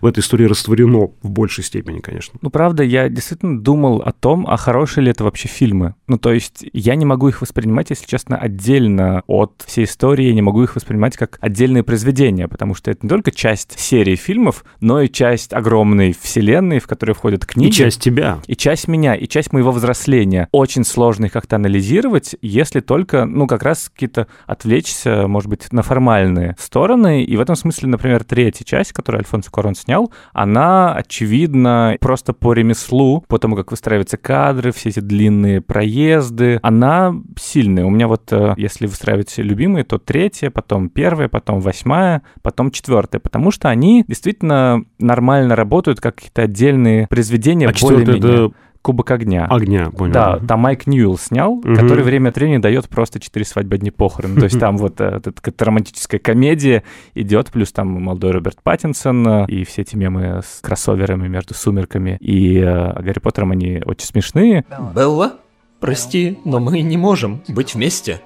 [0.01, 2.38] в этой истории растворено в большей степени, конечно.
[2.41, 5.95] Ну, правда, я действительно думал о том, а хорошие ли это вообще фильмы.
[6.07, 10.33] Ну, то есть я не могу их воспринимать, если честно, отдельно от всей истории, я
[10.33, 14.63] не могу их воспринимать как отдельные произведения, потому что это не только часть серии фильмов,
[14.79, 17.69] но и часть огромной вселенной, в которой входят книги.
[17.69, 18.39] И часть тебя.
[18.47, 20.47] И часть меня, и часть моего взросления.
[20.51, 25.81] Очень сложно их как-то анализировать, если только, ну, как раз какие-то отвлечься, может быть, на
[25.81, 27.23] формальные стороны.
[27.23, 32.53] И в этом смысле, например, третья часть, которую Альфонсо Корон снял, она, очевидно, просто по
[32.53, 37.85] ремеслу по тому, как выстраиваются кадры, все эти длинные проезды, она сильная.
[37.85, 43.19] У меня вот, э, если выстраивать любимые, то третья, потом первая, потом восьмая, потом четвертая,
[43.19, 47.67] потому что они действительно нормально работают как какие-то отдельные произведения.
[47.67, 48.51] А более-менее.
[48.81, 49.45] Кубок огня.
[49.49, 50.13] Огня, понял.
[50.13, 51.75] Да, там Майк Ньюэлл снял, угу.
[51.75, 54.39] который время от времени дает просто четыре свадьбы, одни похороны.
[54.39, 59.45] То есть там вот э, эта романтическая комедия идет, плюс там молодой Роберт Паттинсон э,
[59.47, 64.65] и все эти мемы с кроссоверами между «Сумерками» и э, Гарри Поттером, они очень смешные.
[64.95, 65.33] Белла,
[65.81, 68.21] прости, но мы не можем быть вместе.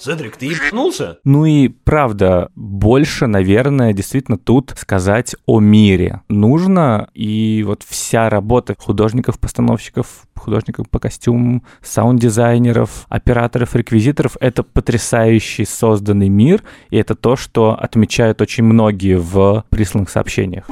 [0.00, 1.18] Седрик, ты ебанулся?
[1.24, 7.08] Ну и правда, больше, наверное, действительно тут сказать о мире нужно.
[7.12, 16.30] И вот вся работа художников, постановщиков, художников по костюмам, саунд-дизайнеров, операторов, реквизиторов— это потрясающий созданный
[16.30, 20.64] мир, и это то, что отмечают очень многие в присланных сообщениях.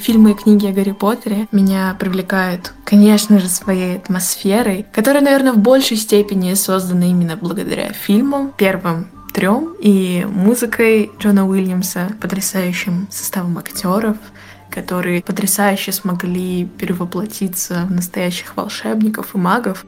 [0.00, 5.58] Фильмы и книги о Гарри Поттере меня привлекают, конечно же, своей атмосферой, которая, наверное, в
[5.58, 14.16] большей степени создана именно благодаря фильмам, первым трем, и музыкой Джона Уильямса, потрясающим составом актеров,
[14.70, 19.84] которые потрясающе смогли перевоплотиться в настоящих волшебников и магов.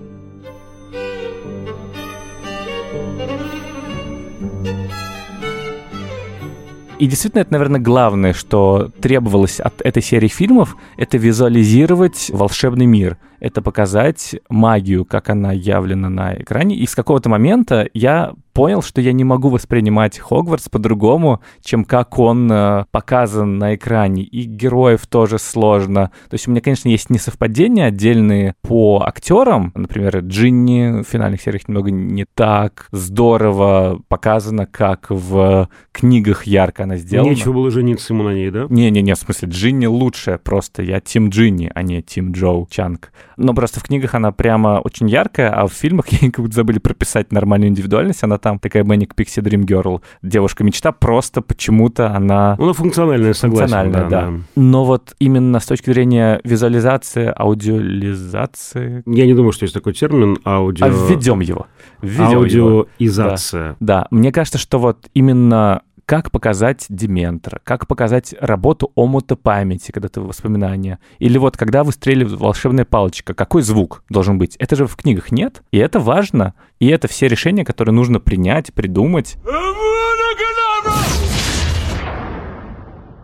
[7.03, 13.19] И действительно, это, наверное, главное, что требовалось от этой серии фильмов, это визуализировать волшебный мир—
[13.41, 16.77] это показать магию, как она явлена на экране.
[16.77, 22.19] И с какого-то момента я понял, что я не могу воспринимать Хогвартс по-другому, чем как
[22.19, 24.23] он э, показан на экране.
[24.23, 26.11] И героев тоже сложно.
[26.29, 29.73] То есть у меня, конечно, есть несовпадения отдельные по актерам.
[29.75, 36.97] Например, Джинни в финальных сериях немного не так здорово показано, как в книгах ярко она
[36.97, 37.29] сделана.
[37.29, 38.67] Нечего было жениться ему на ней, да?
[38.69, 40.83] Не-не-не, в смысле, Джинни лучшая просто.
[40.83, 43.13] Я Тим Джинни, а не Тим Джоу Чанг.
[43.37, 46.79] Но просто в книгах она прямо очень яркая, а в фильмах ей как будто забыли
[46.79, 48.23] прописать нормальную индивидуальность.
[48.23, 50.03] Она там такая Manic Pixie Dream Girl.
[50.23, 52.57] Девушка-мечта, просто почему-то она...
[52.59, 53.69] Ну, она функциональная, согласен.
[53.69, 54.31] Функциональная, да, да.
[54.31, 54.33] да.
[54.57, 59.03] Но вот именно с точки зрения визуализации, аудиализации...
[59.07, 60.87] Я не думаю, что есть такой термин аудио...
[60.87, 61.67] А введем его.
[62.03, 63.65] Введем Аудиоизация.
[63.65, 63.77] Его.
[63.81, 64.01] Да.
[64.01, 64.07] да.
[64.11, 70.21] Мне кажется, что вот именно как показать дементора, как показать работу омута памяти, когда ты
[70.21, 70.99] воспоминания.
[71.19, 74.57] Или вот когда выстреливает волшебная палочка, какой звук должен быть?
[74.57, 76.55] Это же в книгах нет, и это важно.
[76.79, 79.37] И это все решения, которые нужно принять, придумать.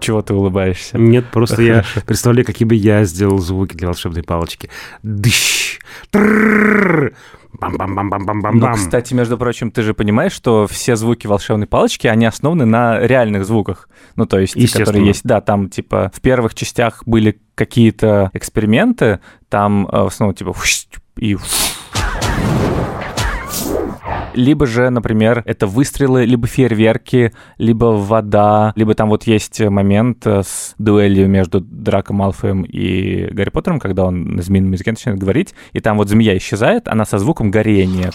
[0.00, 0.96] Чего ты улыбаешься?
[0.96, 4.70] Нет, просто я представляю, какие бы я сделал звуки для волшебной палочки.
[5.02, 5.80] Дыщ,
[7.52, 8.58] Бам-бам-бам-бам-бам-бам.
[8.58, 13.00] Ну, кстати, между прочим, ты же понимаешь, что все звуки волшебной палочки, они основаны на
[13.00, 13.88] реальных звуках.
[14.16, 19.86] Ну, то есть, которые есть, да, там, типа, в первых частях были какие-то эксперименты, там,
[19.90, 20.54] э, в основном, типа,
[21.16, 21.36] и
[24.34, 30.42] либо же, например, это выстрелы, либо фейерверки, либо вода, либо там вот есть момент э,
[30.44, 35.54] с дуэлью между Драко Малфоем и Гарри Поттером, когда он на змеином языке начинает говорить,
[35.72, 38.10] и там вот змея исчезает, она со звуком горения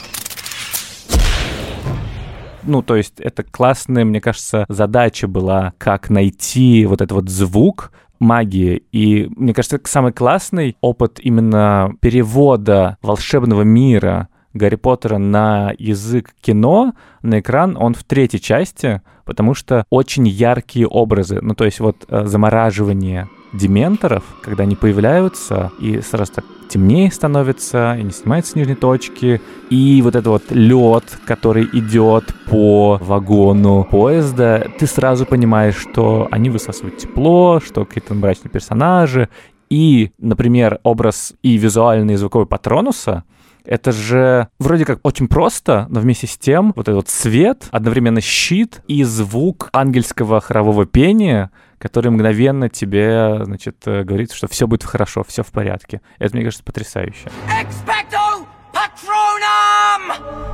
[2.66, 7.92] ну, то есть это классная, мне кажется, задача была, как найти вот этот вот звук,
[8.20, 8.84] магии.
[8.92, 16.94] И мне кажется, самый классный опыт именно перевода волшебного мира Гарри Поттера на язык кино,
[17.22, 21.40] на экран, он в третьей части, потому что очень яркие образы.
[21.42, 27.96] Ну, то есть вот э, замораживание дементоров, когда они появляются, и сразу так темнее становится,
[28.00, 33.88] и не снимаются с нижней точки, и вот этот вот лед, который идет по вагону
[33.90, 39.30] поезда, ты сразу понимаешь, что они высасывают тепло, что какие-то мрачные персонажи,
[39.70, 43.24] и, например, образ и визуальный, и звуковой Патронуса—
[43.66, 48.82] это же вроде как очень просто, но вместе с тем вот этот свет, одновременно щит
[48.88, 55.24] и звук ангельского хорового пения, который мгновенно тебе, значит, э, говорит, что все будет хорошо,
[55.28, 56.02] все в порядке.
[56.18, 57.30] Это, мне кажется, потрясающе.
[57.62, 60.53] Expecto Patronum!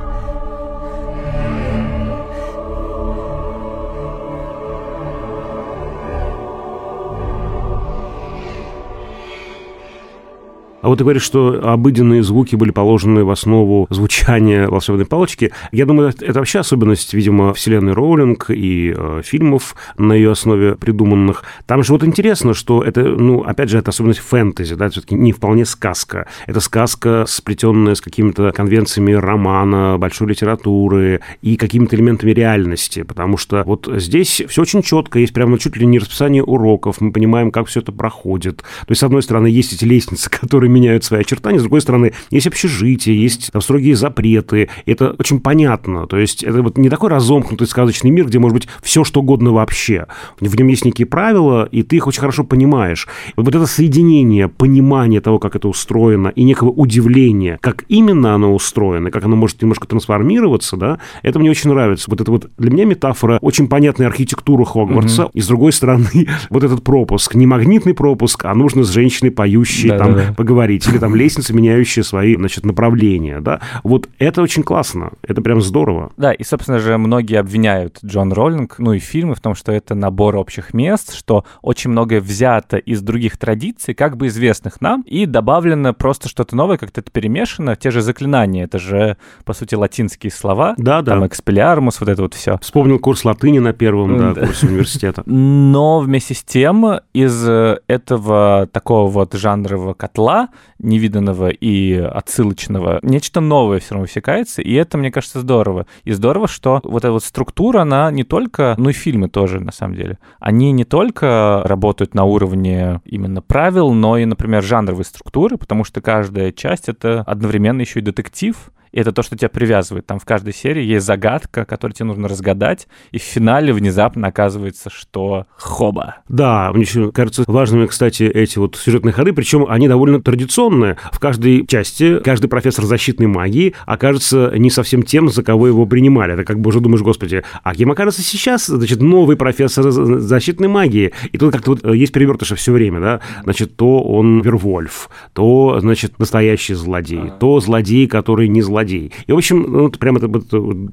[10.82, 15.52] А вот ты говоришь, что обыденные звуки были положены в основу звучания волшебной палочки.
[15.72, 21.44] Я думаю, это вообще особенность, видимо, вселенной Роулинг и э, фильмов на ее основе придуманных.
[21.66, 25.32] Там же вот интересно, что это, ну, опять же, это особенность фэнтези, да, все-таки не
[25.32, 26.26] вполне сказка.
[26.46, 33.62] Это сказка, сплетенная с какими-то конвенциями романа, большой литературы и какими-то элементами реальности, потому что
[33.66, 37.66] вот здесь все очень четко, есть прямо чуть ли не расписание уроков, мы понимаем, как
[37.66, 38.58] все это проходит.
[38.58, 42.12] То есть, с одной стороны, есть эти лестницы, которые меняют свои очертания, с другой стороны,
[42.30, 47.10] есть общежитие, есть там строгие запреты, это очень понятно, то есть это вот не такой
[47.10, 50.06] разомкнутый сказочный мир, где может быть все, что угодно вообще.
[50.40, 53.08] В нем есть некие правила, и ты их очень хорошо понимаешь.
[53.36, 59.10] Вот это соединение, понимание того, как это устроено, и некого удивления, как именно оно устроено,
[59.10, 62.10] как оно может немножко трансформироваться, да, это мне очень нравится.
[62.10, 65.30] Вот это вот для меня метафора очень понятной архитектуры Хогвартса, угу.
[65.34, 69.90] и с другой стороны, вот этот пропуск, не магнитный пропуск, а нужно с женщиной поющей
[69.90, 70.34] да, там да, да.
[70.34, 73.60] поговорить говорить, или там лестницы, меняющие свои, значит, направления, да.
[73.82, 76.12] Вот это очень классно, это прям здорово.
[76.18, 79.94] Да, и, собственно же, многие обвиняют Джон Роллинг, ну и фильмы в том, что это
[79.94, 85.24] набор общих мест, что очень многое взято из других традиций, как бы известных нам, и
[85.24, 90.30] добавлено просто что-то новое, как-то это перемешано, те же заклинания, это же, по сути, латинские
[90.30, 90.74] слова.
[90.76, 91.12] Да, да.
[91.12, 92.58] Там экспелиармус, вот это вот все.
[92.60, 95.22] Вспомнил курс латыни на первом, да, курсе университета.
[95.24, 103.80] Но вместе с тем из этого такого вот жанрового котла невиданного и отсылочного, нечто новое
[103.80, 105.86] все равно высекается, и это, мне кажется, здорово.
[106.04, 109.72] И здорово, что вот эта вот структура, она не только, ну и фильмы тоже, на
[109.72, 115.56] самом деле, они не только работают на уровне именно правил, но и, например, жанровой структуры,
[115.56, 120.06] потому что каждая часть— это одновременно еще и детектив, и это то, что тебя привязывает.
[120.06, 124.90] Там в каждой серии есть загадка, которую тебе нужно разгадать, и в финале внезапно оказывается,
[124.90, 126.16] что хоба.
[126.28, 130.96] Да, мне еще кажется важными, кстати, эти вот сюжетные ходы, причем они довольно традиционные.
[131.12, 136.34] В каждой части каждый профессор защитной магии окажется не совсем тем, за кого его принимали.
[136.34, 141.12] Это как бы уже думаешь, господи, а кем окажется сейчас, значит, новый профессор защитной магии?
[141.32, 143.20] И тут как-то вот есть перевертыши все время, да?
[143.44, 148.79] Значит, то он Вервольф, то, значит, настоящий злодей, то злодей, который не злодей.
[149.26, 150.20] И, в общем, ну, ты прямо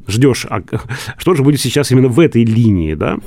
[0.08, 0.62] ждешь, а
[1.18, 3.18] что же будет сейчас именно в этой линии, да?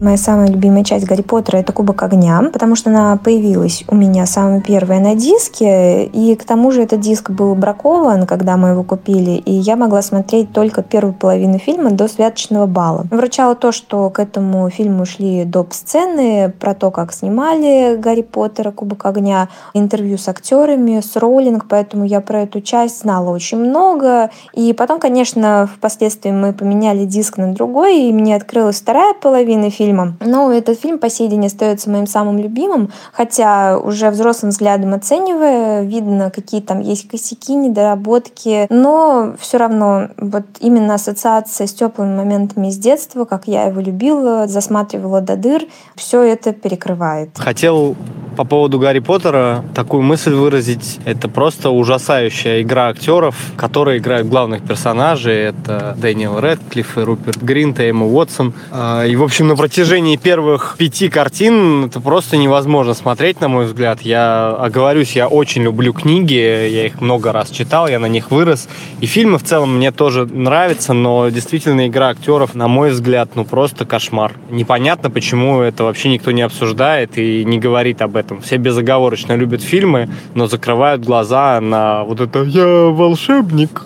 [0.00, 4.26] Моя самая любимая часть Гарри Поттера— это Кубок огня, потому что она появилась у меня
[4.26, 8.84] самая первая на диске, и к тому же этот диск был бракован, когда мы его
[8.84, 13.06] купили, и я могла смотреть только первую половину фильма до святочного бала.
[13.10, 15.72] Вручало то, что к этому фильму шли доп.
[15.72, 22.04] сцены про то, как снимали Гарри Поттера, Кубок огня, интервью с актерами, с Роулинг, поэтому
[22.04, 24.30] я про эту часть знала очень много.
[24.52, 29.87] И потом, конечно, впоследствии мы поменяли диск на другой, и мне открылась вторая половина фильма,
[29.88, 30.16] фильма.
[30.20, 35.82] Но этот фильм по сей день остается моим самым любимым, хотя уже взрослым взглядом оценивая,
[35.82, 42.68] видно, какие там есть косяки, недоработки, но все равно вот именно ассоциация с теплыми моментами
[42.68, 45.62] из детства, как я его любила, засматривала до дыр,
[45.96, 47.30] все это перекрывает.
[47.36, 47.96] Хотел
[48.38, 51.00] по поводу Гарри Поттера такую мысль выразить.
[51.04, 55.36] Это просто ужасающая игра актеров, которые играют главных персонажей.
[55.36, 58.54] Это Дэниел Рэдклифф и Руперт Гринт, и Эмма Уотсон.
[58.70, 59.77] А, и, в общем, на протяжении
[60.16, 64.00] первых пяти картин это просто невозможно смотреть, на мой взгляд.
[64.02, 68.68] Я оговорюсь, я очень люблю книги, я их много раз читал, я на них вырос.
[69.00, 73.44] И фильмы в целом мне тоже нравятся, но действительно игра актеров, на мой взгляд, ну
[73.44, 74.32] просто кошмар.
[74.50, 78.40] Непонятно, почему это вообще никто не обсуждает и не говорит об этом.
[78.40, 83.84] Все безоговорочно любят фильмы, но закрывают глаза на вот это «я волшебник»,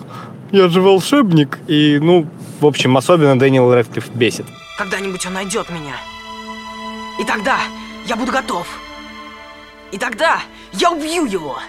[0.51, 1.59] «я же волшебник».
[1.67, 2.25] И, ну,
[2.59, 4.45] в общем, особенно Дэниел Рэдклифф бесит.
[4.77, 5.95] Когда-нибудь он найдет меня.
[7.19, 7.59] И тогда
[8.05, 8.67] я буду готов.
[9.91, 11.59] И тогда я убью его.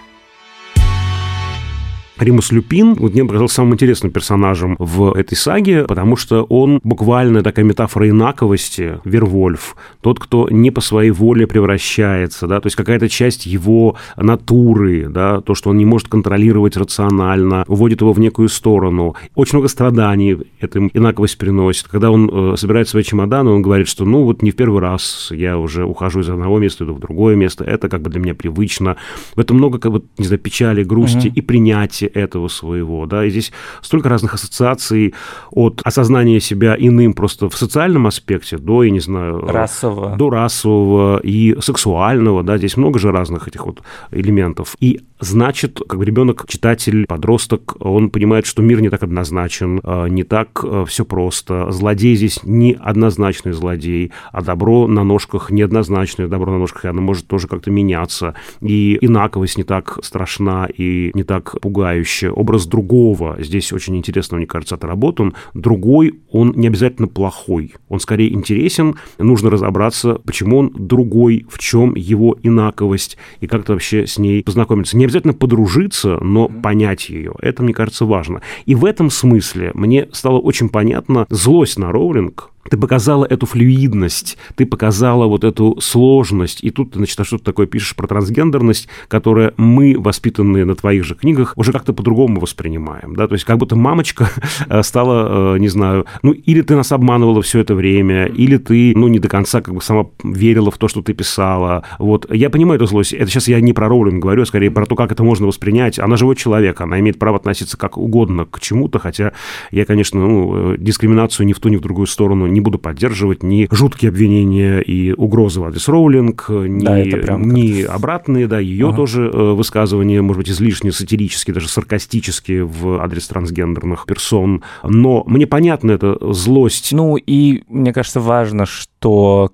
[2.19, 7.43] Римус Люпин вот мне показался самым интересным персонажем в этой саге, потому что он буквально
[7.43, 13.09] такая метафора инаковости, Вервольф, тот, кто не по своей воле превращается, да, то есть какая-то
[13.09, 18.49] часть его натуры, да, то, что он не может контролировать рационально, уводит его в некую
[18.49, 19.17] сторону.
[19.35, 21.89] Очень много страданий эта инаковость приносит.
[21.89, 25.31] Когда он э, собирает свои чемоданы, он говорит, что ну вот не в первый раз
[25.33, 28.35] я уже ухожу из одного места, иду в другое место, это как бы для меня
[28.35, 28.97] привычно.
[29.35, 31.37] В этом много, как бы, не знаю, печали, грусти угу.
[31.37, 35.15] и принятия части этого своего, да, и здесь столько разных ассоциаций
[35.51, 39.47] от осознания себя иным просто в социальном аспекте до, я не знаю...
[39.47, 40.17] Расового.
[40.17, 44.77] До расового и сексуального, да, здесь много же разных этих вот элементов.
[44.81, 50.07] И значит, как бы ребенок, читатель, подросток, он понимает, что мир не так однозначен, а,
[50.07, 51.71] не так а, все просто.
[51.71, 57.01] Злодей здесь не однозначный злодей, а добро на ножках неоднозначное добро на ножках, и оно
[57.01, 58.35] может тоже как-то меняться.
[58.61, 61.57] И инаковость не так страшна и не так
[61.95, 62.31] пугающая.
[62.31, 65.35] Образ другого здесь очень интересно, мне кажется, отработан.
[65.55, 67.75] Другой, он не обязательно плохой.
[67.89, 68.97] Он скорее интересен.
[69.19, 74.97] Нужно разобраться, почему он другой, в чем его инаковость, и как-то вообще с ней познакомиться.
[74.97, 77.35] Не обязательно подружиться, но понять ее.
[77.41, 78.41] Это, мне кажется, важно.
[78.67, 84.39] И в этом смысле мне стало очень понятно злость на Роулинг, ты показала эту флюидность,
[84.57, 89.53] ты показала вот эту сложность, и тут ты, значит, что-то такое пишешь про трансгендерность, которая
[89.57, 93.77] мы, воспитанные на твоих же книгах, уже как-то по-другому воспринимаем, да, то есть как будто
[93.77, 94.31] мамочка
[94.69, 98.93] э, стала, э, не знаю, ну, или ты нас обманывала все это время, или ты,
[98.97, 102.51] ну, не до конца как бы сама верила в то, что ты писала, вот, я
[102.51, 105.13] понимаю эту злость, это сейчас я не про Роулинг говорю, а скорее про то, как
[105.13, 109.33] это можно воспринять, она живой человек, она имеет право относиться как угодно к чему-то, хотя
[109.71, 113.43] я, конечно, ну, э, дискриминацию ни в ту, ни в другую сторону не буду поддерживать
[113.43, 117.05] ни жуткие обвинения и угрозы в адрес Роулинг, ни, да,
[117.37, 118.97] ни обратные, да, ее ага.
[118.97, 124.63] тоже э, высказывания, может быть, излишне сатирические, даже саркастические в адрес трансгендерных персон.
[124.83, 126.93] Но мне понятна эта злость.
[126.93, 128.94] Ну и мне кажется важно, что,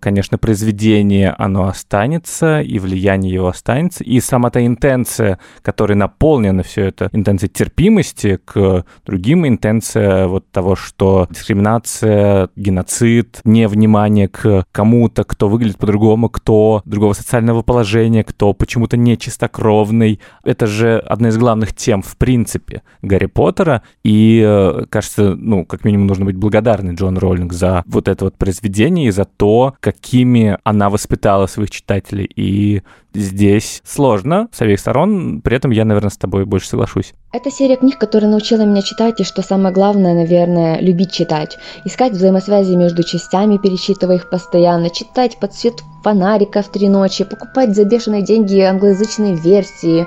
[0.00, 6.86] конечно, произведение, оно останется, и влияние его останется, и сама та интенция, которой наполнена все
[6.86, 15.48] это, интенция терпимости к другим, интенция вот того, что дискриминация, геноцид, невнимание к кому-то, кто
[15.48, 20.20] выглядит по-другому, кто другого социального положения, кто почему-то не чистокровный.
[20.44, 23.82] Это же одна из главных тем, в принципе, Гарри Поттера.
[24.04, 28.36] И, э, кажется, ну, как минимум, нужно быть благодарны Джон Роллинг за вот это вот
[28.36, 32.30] произведение и за то, какими она воспитала своих читателей.
[32.36, 32.82] И
[33.14, 37.14] здесь сложно с обеих сторон, при этом я, наверное, с тобой больше соглашусь.
[37.32, 41.56] Это серия книг, которая научила меня читать, и что самое главное, наверное, любить читать.
[41.86, 47.74] Искать взаимосвязи между частями, перечитывая их постоянно, читать под свет фонарика в три ночи, покупать
[47.74, 50.06] за бешеные деньги англоязычные версии,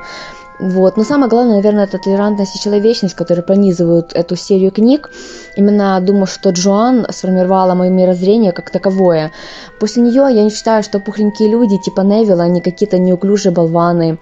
[0.59, 0.97] вот.
[0.97, 5.09] Но самое главное, наверное, это толерантность и человечность, которые пронизывают эту серию книг.
[5.55, 9.31] Именно думаю, что Джоан сформировала мое мирозрение как таковое.
[9.79, 14.19] После нее я не считаю, что пухленькие люди типа Невилла, они какие-то неуклюжие болваны,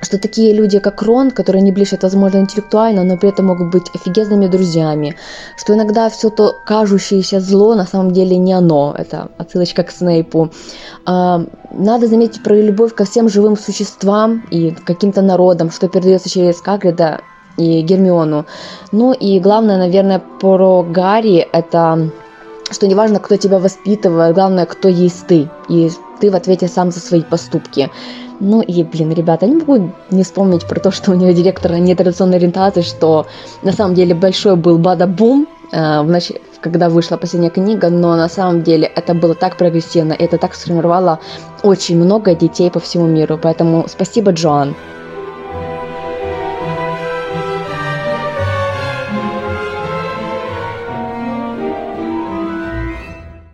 [0.00, 3.90] что такие люди, как Рон, которые не блещут, возможно, интеллектуально, но при этом могут быть
[3.94, 5.16] офигезными друзьями,
[5.56, 10.50] что иногда все то кажущееся зло на самом деле не оно, это отсылочка к Снейпу.
[11.04, 16.60] А, надо заметить про любовь ко всем живым существам и каким-то народам, что передается через
[16.60, 17.20] Кагрида
[17.56, 18.46] и Гермиону.
[18.92, 22.10] Ну и главное, наверное, про Гарри, это
[22.70, 25.90] что неважно, кто тебя воспитывает, главное, кто есть ты, и
[26.20, 27.90] ты в ответе сам за свои поступки.
[28.40, 32.38] Ну и, блин, ребята, не могу не вспомнить про то, что у нее директор нетрадиционной
[32.38, 33.26] ориентации, что
[33.62, 36.20] на самом деле большой был бада-бум, э,
[36.62, 41.20] когда вышла последняя книга, но на самом деле это было так прогрессивно, это так сформировало
[41.62, 43.38] очень много детей по всему миру.
[43.40, 44.74] Поэтому спасибо, Джоан.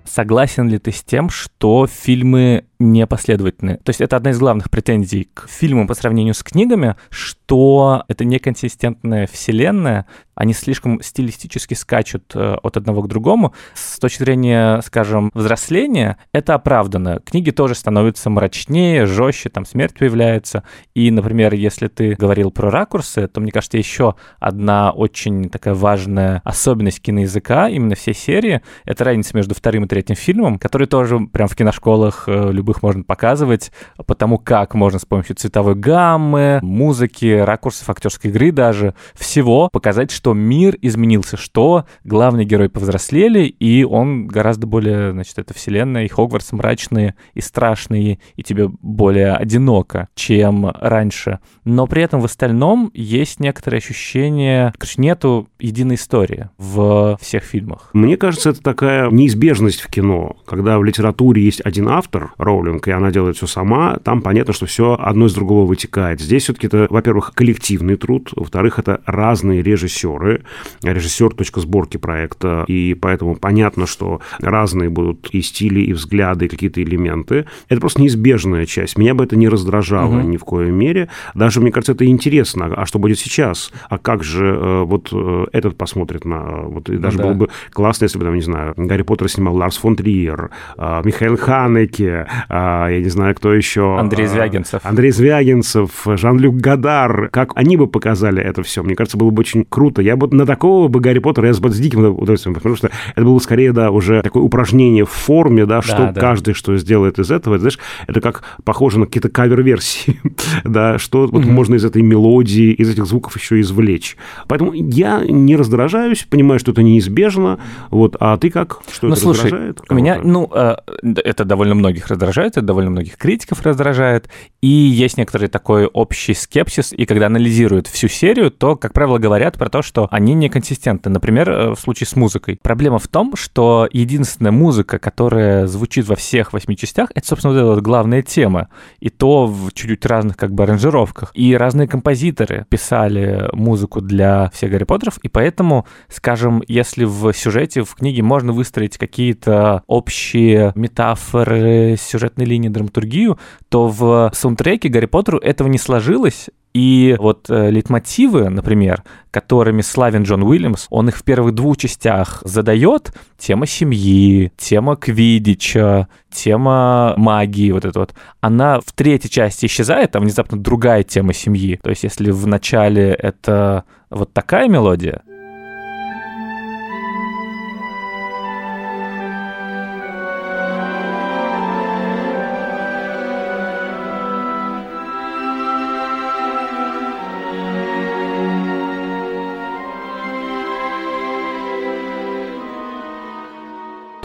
[0.04, 3.78] Согласен ли ты с тем, что фильмы непоследовательны.
[3.78, 8.24] То есть это одна из главных претензий к фильмам по сравнению с книгами, что это
[8.24, 10.06] неконсистентная вселенная,
[10.36, 13.54] они слишком стилистически скачут э, от одного к другому.
[13.74, 17.20] С точки зрения, скажем, взросления, это оправдано.
[17.24, 20.62] Книги тоже становятся мрачнее, жестче, там смерть появляется.
[20.94, 26.42] И, например, если ты говорил про ракурсы, то, мне кажется, еще одна очень такая важная
[26.44, 31.48] особенность киноязыка, именно всей серии, это разница между вторым и третьим фильмом, который тоже прям
[31.48, 33.70] в киношколах э, любых можно показывать,
[34.06, 40.34] потому как можно с помощью цветовой гаммы, музыки, ракурсов актерской игры даже, всего показать, что
[40.34, 46.50] мир изменился, что главные герои повзрослели, и он гораздо более, значит, это вселенная, и Хогвартс
[46.50, 51.38] мрачные, и страшные, и тебе более одиноко, чем раньше.
[51.64, 57.90] Но при этом в остальном есть некоторые ощущения, короче, нету единой истории в всех фильмах.
[57.92, 62.90] Мне кажется, это такая неизбежность в кино, когда в литературе есть один автор, Роулинг, и
[62.90, 66.20] она делает все сама, там понятно, что все одно из другого вытекает.
[66.20, 70.42] Здесь все-таки это, во-первых, коллективный труд, во-вторых, это разные режиссеры,
[70.82, 76.48] режиссер точка сборки проекта, и поэтому понятно, что разные будут и стили, и взгляды, и
[76.48, 77.46] какие-то элементы.
[77.68, 78.98] Это просто неизбежная часть.
[78.98, 80.28] Меня бы это не раздражало угу.
[80.28, 81.08] ни в коей мере.
[81.34, 82.66] Даже, мне кажется, это интересно.
[82.76, 83.72] А что будет сейчас?
[83.88, 86.62] А как же э, вот э, этот посмотрит на...
[86.62, 87.24] Вот, и даже да.
[87.24, 91.02] было бы классно, если бы, там, не знаю, Гарри Поттер снимал Ларс фон Триер, э,
[91.04, 93.98] Михаил Ханеке, я не знаю, кто еще.
[93.98, 94.80] Андрей а, Звягинцев.
[94.84, 97.28] Андрей Звягинцев, Жан-Люк Гадар.
[97.30, 98.82] Как они бы показали это все?
[98.82, 100.02] Мне кажется, было бы очень круто.
[100.02, 103.24] Я бы на такого бы Гарри Поттера я бы с диким удовольствием, потому что это
[103.24, 107.30] было скорее, да, уже такое упражнение в форме, да, что да, каждый что сделает из
[107.30, 107.54] этого.
[107.54, 110.20] Это, знаешь, это как похоже на какие-то кавер-версии,
[110.64, 114.16] да, что вот можно из этой мелодии, из этих звуков еще извлечь.
[114.48, 117.58] Поэтому я не раздражаюсь, понимаю, что это неизбежно,
[117.90, 118.80] вот, а ты как?
[118.92, 119.90] Что ну, это слушай, раздражает?
[119.90, 120.76] Меня, ну, э,
[121.24, 124.28] это довольно многих раздражает, это довольно многих критиков раздражает,
[124.60, 129.56] и есть некоторый такой общий скепсис, и когда анализируют всю серию, то, как правило, говорят
[129.58, 131.10] про то, что они неконсистентны.
[131.10, 132.58] Например, э, в случае с музыкой.
[132.62, 137.60] Проблема в том, что единственная музыка, которая звучит во всех восьми частях, это, собственно, вот
[137.60, 138.68] эта вот главная тема,
[139.00, 141.30] и то в чуть-чуть разных как бы аранжировках.
[141.34, 147.82] И разные композиторы писали музыку для всех Гарри Поттеров, и поэтому, скажем, если в сюжете,
[147.82, 151.96] в книге можно выстроить какие-то общие метафоры,
[152.26, 158.50] сюжетной линии, драматургию, то в саундтреке Гарри Поттеру этого не сложилось, и вот э, лейтмотивы,
[158.50, 163.14] например, которыми славен Джон Уильямс, он их в первых двух частях задает.
[163.38, 168.14] Тема семьи, тема квидича, тема магии, вот это вот.
[168.42, 171.80] Она в третьей части исчезает, а внезапно другая тема семьи.
[171.82, 175.22] То есть если в начале это вот такая мелодия,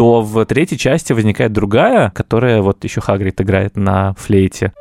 [0.02, 4.74] то в третьей части возникает другая, которая вот еще Хагрид играет на флейте.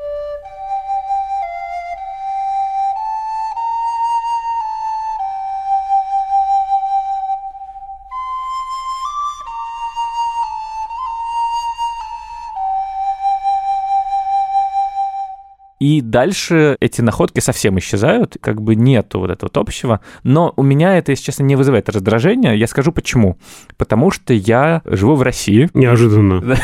[16.11, 20.00] Дальше эти находки совсем исчезают, как бы нету вот этого вот общего.
[20.22, 22.54] Но у меня это, если честно, не вызывает раздражения.
[22.54, 23.38] Я скажу почему.
[23.76, 25.70] Потому что я живу в России.
[25.74, 26.40] Неожиданно.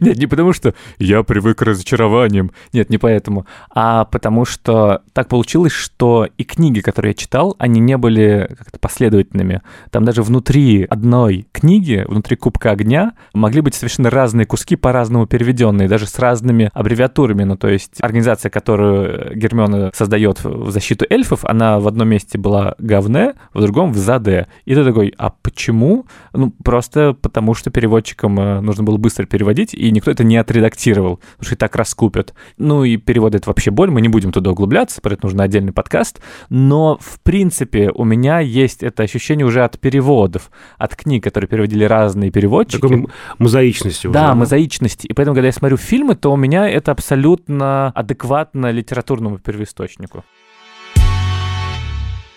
[0.00, 2.52] Нет, не потому что я привык к разочарованиям.
[2.72, 3.46] Нет, не поэтому.
[3.70, 8.78] А потому что так получилось, что и книги, которые я читал, они не были как-то
[8.78, 9.62] последовательными.
[9.90, 15.88] Там даже внутри одной книги, внутри Кубка огня, могли быть совершенно разные куски, по-разному переведенные,
[15.88, 17.44] даже с разными аббревиатурами.
[17.44, 22.74] Ну, то есть организация, которую Гермиона создает в защиту эльфов, она в одном месте была
[22.78, 24.48] говне, в другом в заде.
[24.64, 26.06] И ты такой, а почему?
[26.32, 31.16] Ну, просто потому что переводчикам э, нужно было быстро переводить, и никто это не отредактировал,
[31.36, 32.34] потому что и так раскупят.
[32.56, 35.72] Ну, и перевод это вообще боль, мы не будем туда углубляться, про это нужно отдельный
[35.72, 36.20] подкаст.
[36.50, 41.84] Но, в принципе, у меня есть это ощущение уже от переводов, от книг, которые переводили
[41.84, 42.80] разные переводчики.
[42.80, 43.06] Такой
[43.38, 44.14] мозаичности уже.
[44.14, 45.06] Да, мозаичности.
[45.06, 50.24] И поэтому, когда я смотрю фильмы, то у меня это абсолютно адекватно литературному первоисточнику.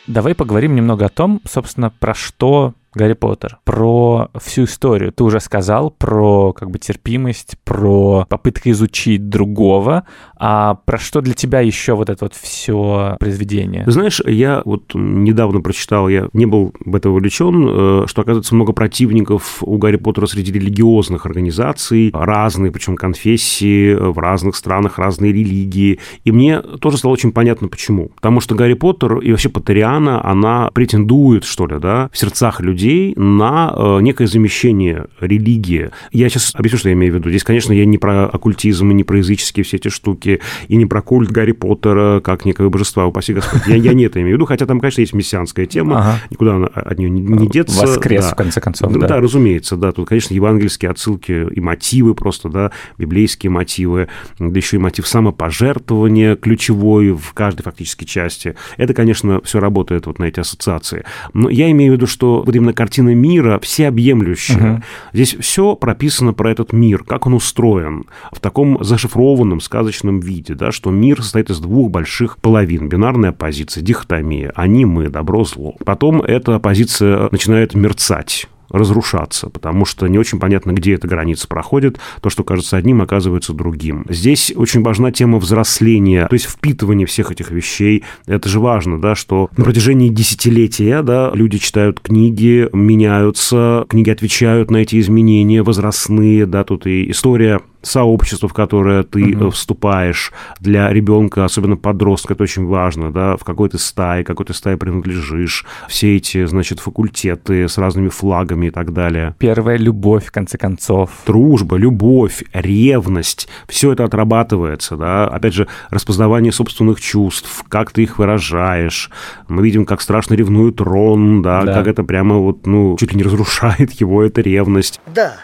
[0.08, 5.14] Давай поговорим немного о том, собственно, про что Гарри Поттер, про всю историю.
[5.14, 10.04] Ты уже сказал про как бы терпимость, про попытку изучить другого,
[10.36, 13.84] а про что для тебя еще вот это вот все произведение?
[13.88, 18.74] Знаешь, я вот недавно прочитал, я не был в это увлечен, э, что, оказывается, много
[18.74, 26.00] противников у Гарри Поттера среди религиозных организаций, разные, причем конфессии, в разных странах, разные религии.
[26.26, 28.10] И мне тоже стало очень понятно, почему.
[28.16, 32.81] Потому что Гарри Поттер и вообще Поттериана, она претендует, что ли, да, в сердцах людей
[32.82, 35.92] людей на э, некое замещение религии.
[36.12, 37.30] Я сейчас объясню, что я имею в виду.
[37.30, 40.86] Здесь, конечно, я не про оккультизм, и не про языческие все эти штуки, и не
[40.86, 43.62] про культ Гарри Поттера, как некое божество, упаси Господь.
[43.68, 46.22] Я, я не это имею в виду, хотя там, конечно, есть мессианская тема, ага.
[46.30, 47.80] никуда она от нее не, не деться.
[47.82, 48.32] Воскрес, да.
[48.32, 49.08] в конце концов, да.
[49.08, 49.92] Да, разумеется, да.
[49.92, 54.08] Тут, конечно, евангельские отсылки и мотивы просто, да, библейские мотивы,
[54.40, 58.56] да еще и мотив самопожертвования ключевой в каждой фактически части.
[58.78, 61.06] Это, конечно, все работает вот на эти ассоциации.
[61.34, 64.74] Но я имею в виду, что вот именно именно картина мира всеобъемлющая.
[64.74, 64.84] Угу.
[65.14, 70.72] Здесь все прописано про этот мир, как он устроен в таком зашифрованном сказочном виде, да,
[70.72, 72.90] что мир состоит из двух больших половин.
[72.90, 74.52] Бинарная позиция, дихотомия.
[74.56, 75.76] Они, мы, добро, зло.
[75.86, 82.00] Потом эта позиция начинает мерцать разрушаться, потому что не очень понятно, где эта граница проходит.
[82.22, 84.06] То, что кажется одним, оказывается другим.
[84.10, 88.04] Здесь очень важна тема взросления, то есть впитывания всех этих вещей.
[88.26, 94.72] Это же важно, да, что на протяжении десятилетия да, люди читают книги, меняются, книги отвечают
[94.72, 99.50] на эти изменения возрастные, да, тут и история сообщество, в которое ты угу.
[99.52, 104.54] вступаешь для ребенка, особенно подростка, это очень важно, да, в какой ты стае, какой ты
[104.54, 109.36] стае принадлежишь, все эти, значит, факультеты с разными флагами и так далее.
[109.40, 111.12] Первая любовь, в конце концов.
[111.26, 118.20] Дружба, любовь, ревность, все это отрабатывается, да, опять же, распознавание собственных чувств, как ты их
[118.20, 119.10] выражаешь,
[119.48, 121.74] мы видим, как страшно ревнует Рон, да, да.
[121.74, 125.00] как это прямо вот, ну, чуть ли не разрушает его эта ревность.
[125.14, 125.38] Да,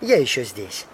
[0.00, 0.86] я еще здесь.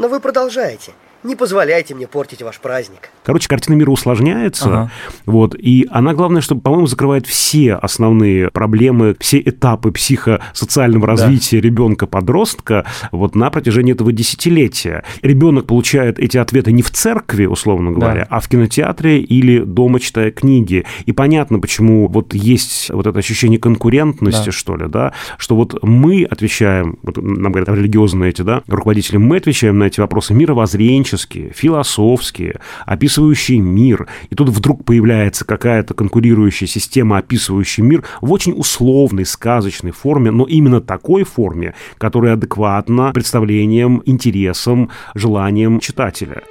[0.00, 0.94] Но вы продолжаете.
[1.22, 3.10] Не позволяйте мне портить ваш праздник.
[3.24, 4.64] Короче, картина мира усложняется.
[4.64, 4.90] Ага.
[5.26, 11.66] Вот, и она, главное, что, по-моему, закрывает все основные проблемы, все этапы психосоциального развития да.
[11.66, 15.04] ребенка-подростка вот на протяжении этого десятилетия.
[15.20, 18.26] Ребенок получает эти ответы не в церкви, условно говоря, да.
[18.30, 20.86] а в кинотеатре или дома читая книги.
[21.04, 24.52] И понятно, почему вот есть вот это ощущение конкурентности, да.
[24.52, 29.36] что ли, да, что вот мы отвечаем, вот нам говорят религиозные эти, да, руководители, мы
[29.36, 34.08] отвечаем на эти вопросы мировоззренческие, исторические, философские, описывающие мир.
[34.30, 40.44] И тут вдруг появляется какая-то конкурирующая система, описывающая мир в очень условной, сказочной форме, но
[40.44, 46.42] именно такой форме, которая адекватна представлениям, интересам, желаниям читателя.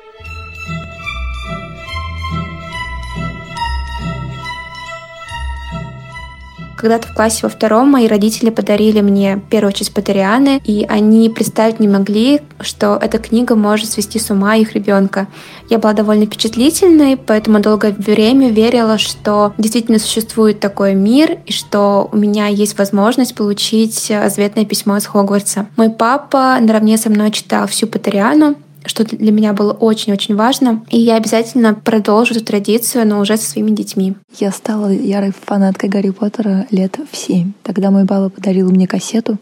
[6.80, 11.82] Когда-то в классе во втором мои родители подарили мне первую часть Патерианы, и они представить
[11.82, 15.28] не могли, что эта книга может свести с ума их ребенка.
[15.70, 22.08] Я была довольно впечатлительной, поэтому долгое время верила, что действительно существует такой мир, и что
[22.14, 25.68] у меня есть возможность получить ответное письмо из Хогвартса.
[25.76, 28.56] Мой папа наравне со мной читал всю Патериану,
[28.90, 30.84] что для меня было очень-очень важно.
[30.90, 34.16] И я обязательно продолжу эту традицию, но уже со своими детьми.
[34.40, 37.54] Я стала ярой фанаткой Гарри Поттера лет в семь.
[37.64, 39.38] Тогда мой папа подарил мне кассету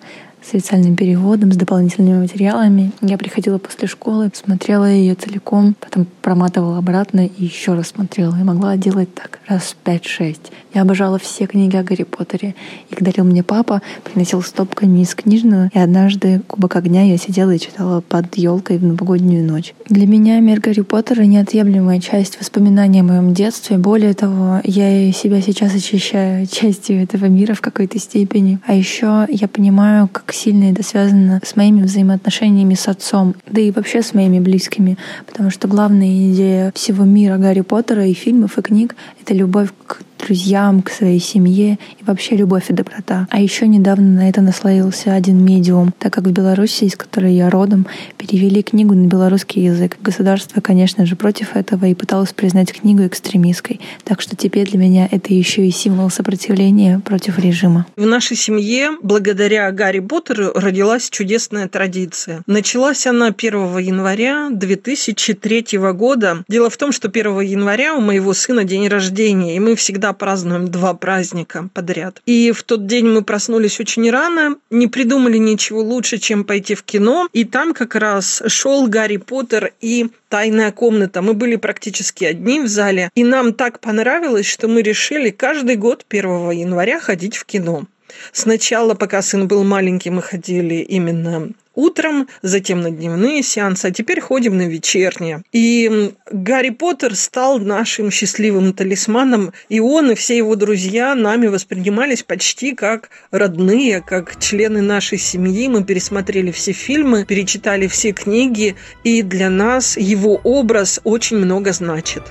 [0.48, 2.92] с официальным переводом, с дополнительными материалами.
[3.02, 8.36] Я приходила после школы, смотрела ее целиком, потом проматывала обратно и еще раз смотрела.
[8.40, 10.52] И могла делать так раз пять-шесть.
[10.74, 12.56] Я обожала все книги о Гарри Поттере.
[12.90, 15.70] Их дарил мне папа, приносил стопками из книжного.
[15.74, 19.74] И однажды «Кубок огня» я сидела и читала под елкой в новогоднюю ночь.
[19.90, 23.78] Для меня мир Гарри Поттера— неотъемлемая часть воспоминаний о моем детстве.
[23.78, 28.60] Более того, я себя сейчас ощущаю частью этого мира в какой-то степени.
[28.68, 33.72] А еще я понимаю, как сильно это связано с моими взаимоотношениями с отцом, да и
[33.72, 34.98] вообще с моими близкими.
[35.26, 40.02] Потому что главная идея всего мира Гарри Поттера и фильмов, и книг— это любовь к
[40.18, 43.28] друзьям, к своей семье и вообще любовь и доброта.
[43.30, 47.50] А еще недавно на это наслоился один медиум, так как в Беларуси, из которой я
[47.50, 49.98] родом, перевели книгу на белорусский язык.
[50.02, 53.80] Государство, конечно же, против этого и пыталось признать книгу экстремистской.
[54.04, 57.86] Так что теперь для меня это еще и символ сопротивления против режима.
[57.96, 62.44] В нашей семье благодаря Гарри Поттеру родилась чудесная традиция.
[62.48, 66.44] Началась она 1 января 2003 года.
[66.48, 70.70] Дело в том, что 1 января у моего сына день рождения, и мы всегда празднуем
[70.70, 72.22] два праздника подряд.
[72.26, 76.84] И в тот день мы проснулись очень рано, не придумали ничего лучше, чем пойти в
[76.84, 77.28] кино.
[77.34, 81.22] И там как раз шел Гарри Поттер и тайная комната.
[81.22, 83.10] Мы были практически одни в зале.
[83.16, 87.86] И нам так понравилось, что мы решили каждый год 1 января ходить в кино.
[88.32, 94.20] Сначала, пока сын был маленький, мы ходили именно утром, затем на дневные сеансы, а теперь
[94.20, 95.44] ходим на вечерние.
[95.54, 102.24] И Гарри Поттер стал нашим счастливым талисманом, и он и все его друзья нами воспринимались
[102.24, 105.68] почти как родные, как члены нашей семьи.
[105.68, 112.24] Мы пересмотрели все фильмы, перечитали все книги, и для нас его образ очень много значит.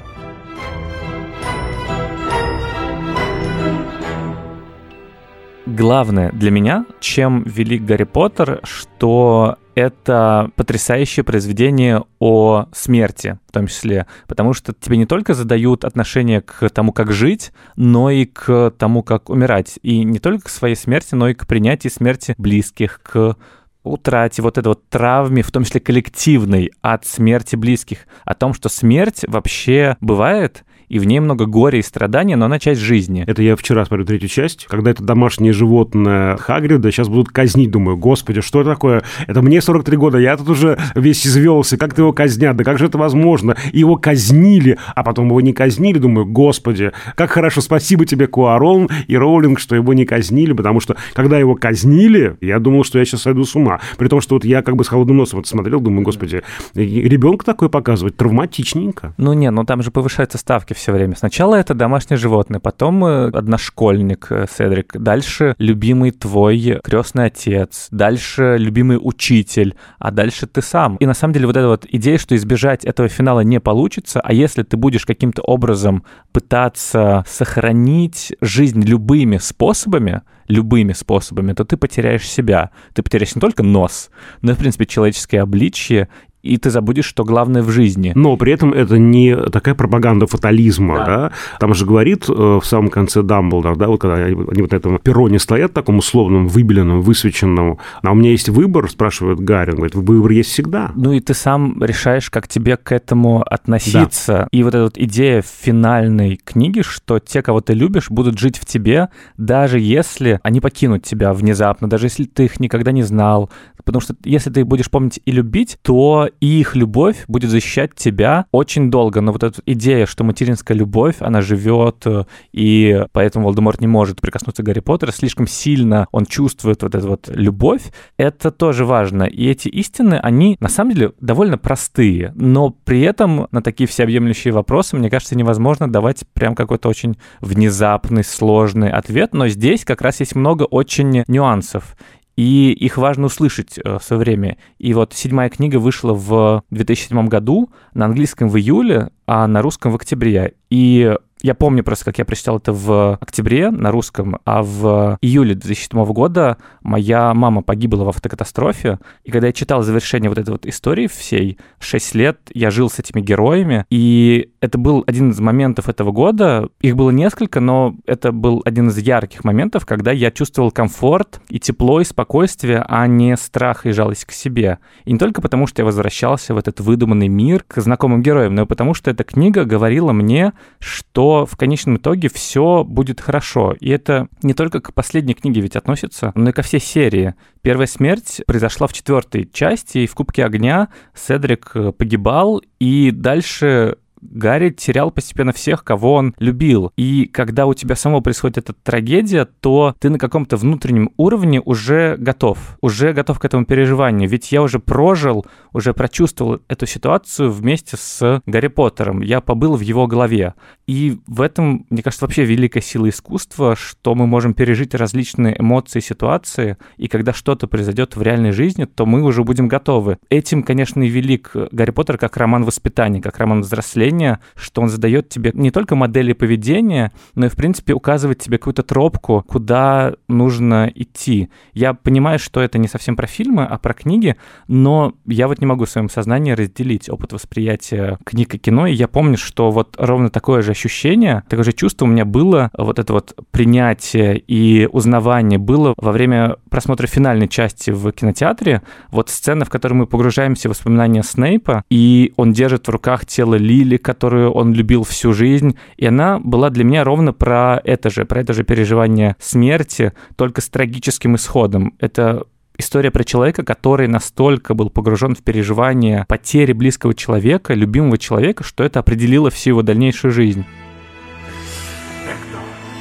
[5.77, 13.67] Главное для меня, чем велик Гарри Поттер, что это потрясающее произведение о смерти, в том
[13.67, 18.73] числе, потому что тебе не только задают отношение к тому, как жить, но и к
[18.79, 19.79] тому, как умирать.
[19.83, 23.37] И не только к своей смерти, но и к принятию смерти близких, к
[23.85, 28.71] утрате, вот этой вот травме, в том числе коллективной, от смерти близких, о том, что
[28.71, 33.25] смерть вообще бывает, и в ней много горя и страдания, но она часть жизни.
[33.27, 37.97] Это я вчера смотрю третью часть, когда это домашнее животное Хагрида сейчас будут казнить, думаю,
[37.97, 39.03] господи, что это такое?
[39.27, 42.87] Это мне 43 года, я тут уже весь извелся, как-то его казнят, да как же
[42.87, 43.57] это возможно?
[43.73, 48.89] И его казнили, а потом его не казнили, думаю, господи, как хорошо, спасибо тебе, Куарон
[49.07, 53.05] и Роулинг, что его не казнили, потому что когда его казнили, я думал, что я
[53.05, 53.81] сейчас сойду с ума.
[53.99, 56.43] При том, что вот я как бы с холодным носом это смотрел, думаю, господи,
[56.75, 59.15] ребенка такое показывать травматичненько.
[59.17, 61.17] Ну не, ну там же повышаются ставки все время.
[61.17, 68.57] Сначала это домашнее животное, потом э, одношкольник э, Седрик, дальше любимый твой крестный отец, дальше
[68.59, 70.97] любимый учитель, а дальше ты сам.
[70.97, 74.33] И на самом деле вот эта вот идея, что избежать этого финала не получится, а
[74.33, 82.29] если ты будешь каким-то образом пытаться сохранить жизнь любыми способами, любыми способами, то ты потеряешь
[82.29, 82.71] себя.
[82.95, 84.11] Ты потеряешь не только нос,
[84.43, 86.09] но и, в принципе, человеческое обличие
[86.47, 88.13] и ты забудешь, что главное в жизни.
[88.15, 91.07] Но при этом это не такая пропаганда фатализма, да?
[91.07, 91.33] да?
[91.61, 94.99] Там же говорит э, в самом конце Дамблдор, да, вот когда они вот на этом
[94.99, 99.95] перроне стоят, таком условном, выбеленном, высвеченном, а у меня есть выбор, спрашивает Гарри, он говорит,
[99.95, 100.93] выбор есть всегда.
[100.95, 104.33] Ну и ты сам решаешь, как тебе к этому относиться.
[104.33, 104.49] Да.
[104.53, 108.65] И вот эта вот идея финальной книги, что те, кого ты любишь, будут жить в
[108.65, 113.51] тебе, даже если они покинут тебя внезапно, даже если ты их никогда не знал.
[113.85, 117.95] Потому что если ты их будешь помнить и любить, то и их любовь будет защищать
[117.95, 119.21] тебя очень долго.
[119.21, 124.21] Но вот эта идея, что материнская любовь, она живет, э, и поэтому Волдеморт не может
[124.21, 127.83] прикоснуться к Гарри Поттеру, слишком сильно он чувствует вот эту вот любовь,
[128.17, 129.25] это тоже важно.
[129.25, 134.53] И эти истины, они на самом деле довольно простые, но при этом на такие всеобъемлющие
[134.53, 140.21] вопросы, мне кажется, невозможно давать прям какой-то очень внезапный, сложный ответ, но здесь как раз
[140.21, 141.97] есть много очень нюансов
[142.37, 144.59] и их важно услышать э, в свое время.
[144.79, 149.93] И вот седьмая книга вышла в 2007 году, на английском в июле, а на русском
[149.93, 150.55] в октябре.
[150.71, 151.17] И
[151.47, 156.05] я помню просто, как я прочитал это в октябре на русском, а в июле 2007
[156.13, 158.99] года моя мама погибла в автокатастрофе.
[159.23, 162.99] И когда я читал завершение вот этой вот истории всей, 6 лет я жил с
[162.99, 166.69] этими героями, и это был один из моментов этого года.
[166.81, 171.61] Их было несколько, но это был один из ярких моментов, когда я чувствовал комфорт и
[171.61, 174.79] тепло, и спокойствие, а не страх и жалость к себе.
[175.05, 178.63] И не только потому, что я возвращался в этот выдуманный мир к знакомым героям, но
[178.63, 183.75] и потому, что эта книга говорила мне, что в конечном итоге все будет хорошо.
[183.81, 187.35] И это не только к последней книге ведь относится, но и ко всей серии.
[187.63, 193.97] Первая смерть произошла в четвертой части, и в Кубке огня Седрик э, погибал, и дальше
[194.21, 196.93] Гарри терял постепенно всех, кого он любил.
[196.97, 202.17] И когда у тебя самого происходит эта трагедия, то ты на каком-то внутреннем уровне уже
[202.19, 204.29] готов, уже готов к этому переживанию.
[204.29, 205.47] Ведь я уже прожил,
[205.77, 209.21] уже прочувствовал эту ситуацию вместе с Гарри Поттером.
[209.21, 210.55] Я побыл в его голове.
[210.87, 216.01] И в этом, мне кажется, вообще великая сила искусства, что мы можем пережить различные эмоции,
[216.01, 220.17] ситуации, и когда что-то произойдет в реальной жизни, то мы уже будем готовы.
[220.31, 225.29] Этим, конечно, и велик Гарри Поттер как роман воспитания, как роман взросления, что он задает
[225.29, 230.91] тебе не только модели поведения, но и, в принципе, указывает тебе какую-то тропку, куда нужно
[230.95, 231.51] идти.
[231.75, 234.37] Я понимаю, что это не совсем про фильмы, а про книги,
[234.69, 238.95] но я вот не могу в своем сознании разделить опыт восприятия книг и кино, и
[238.95, 242.99] я помню, что вот ровно такое же ощущение, такое же чувство у меня было, вот
[242.99, 249.65] это вот принятие и узнавание было во время просмотра финальной части в кинотеатре, вот сцена,
[249.65, 254.53] в которой мы погружаемся в воспоминания Снейпа, и он держит в руках тело Лили, которую
[254.53, 258.53] он любил всю жизнь, и она была для меня ровно про это же, про это
[258.53, 261.95] же переживание смерти, только с трагическим исходом.
[261.99, 262.45] Это
[262.79, 268.85] история про человека, который настолько был погружен в переживание потери близкого человека, любимого человека, что
[268.85, 270.65] это определило всю его дальнейшую жизнь.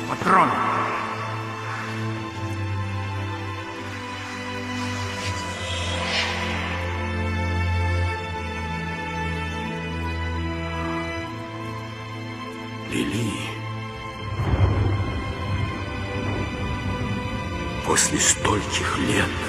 [0.10, 0.50] Патрон!
[12.92, 13.32] Лили.
[17.86, 19.45] После стольких лет.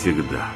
[0.00, 0.46] Всегда.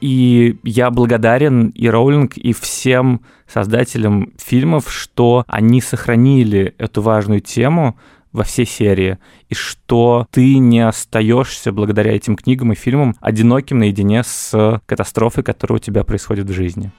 [0.00, 7.98] И я благодарен и Роулинг, и всем создателям фильмов, что они сохранили эту важную тему
[8.30, 9.18] во всей серии,
[9.48, 15.78] и что ты не остаешься благодаря этим книгам и фильмам одиноким наедине с катастрофой, которая
[15.78, 16.92] у тебя происходит в жизни.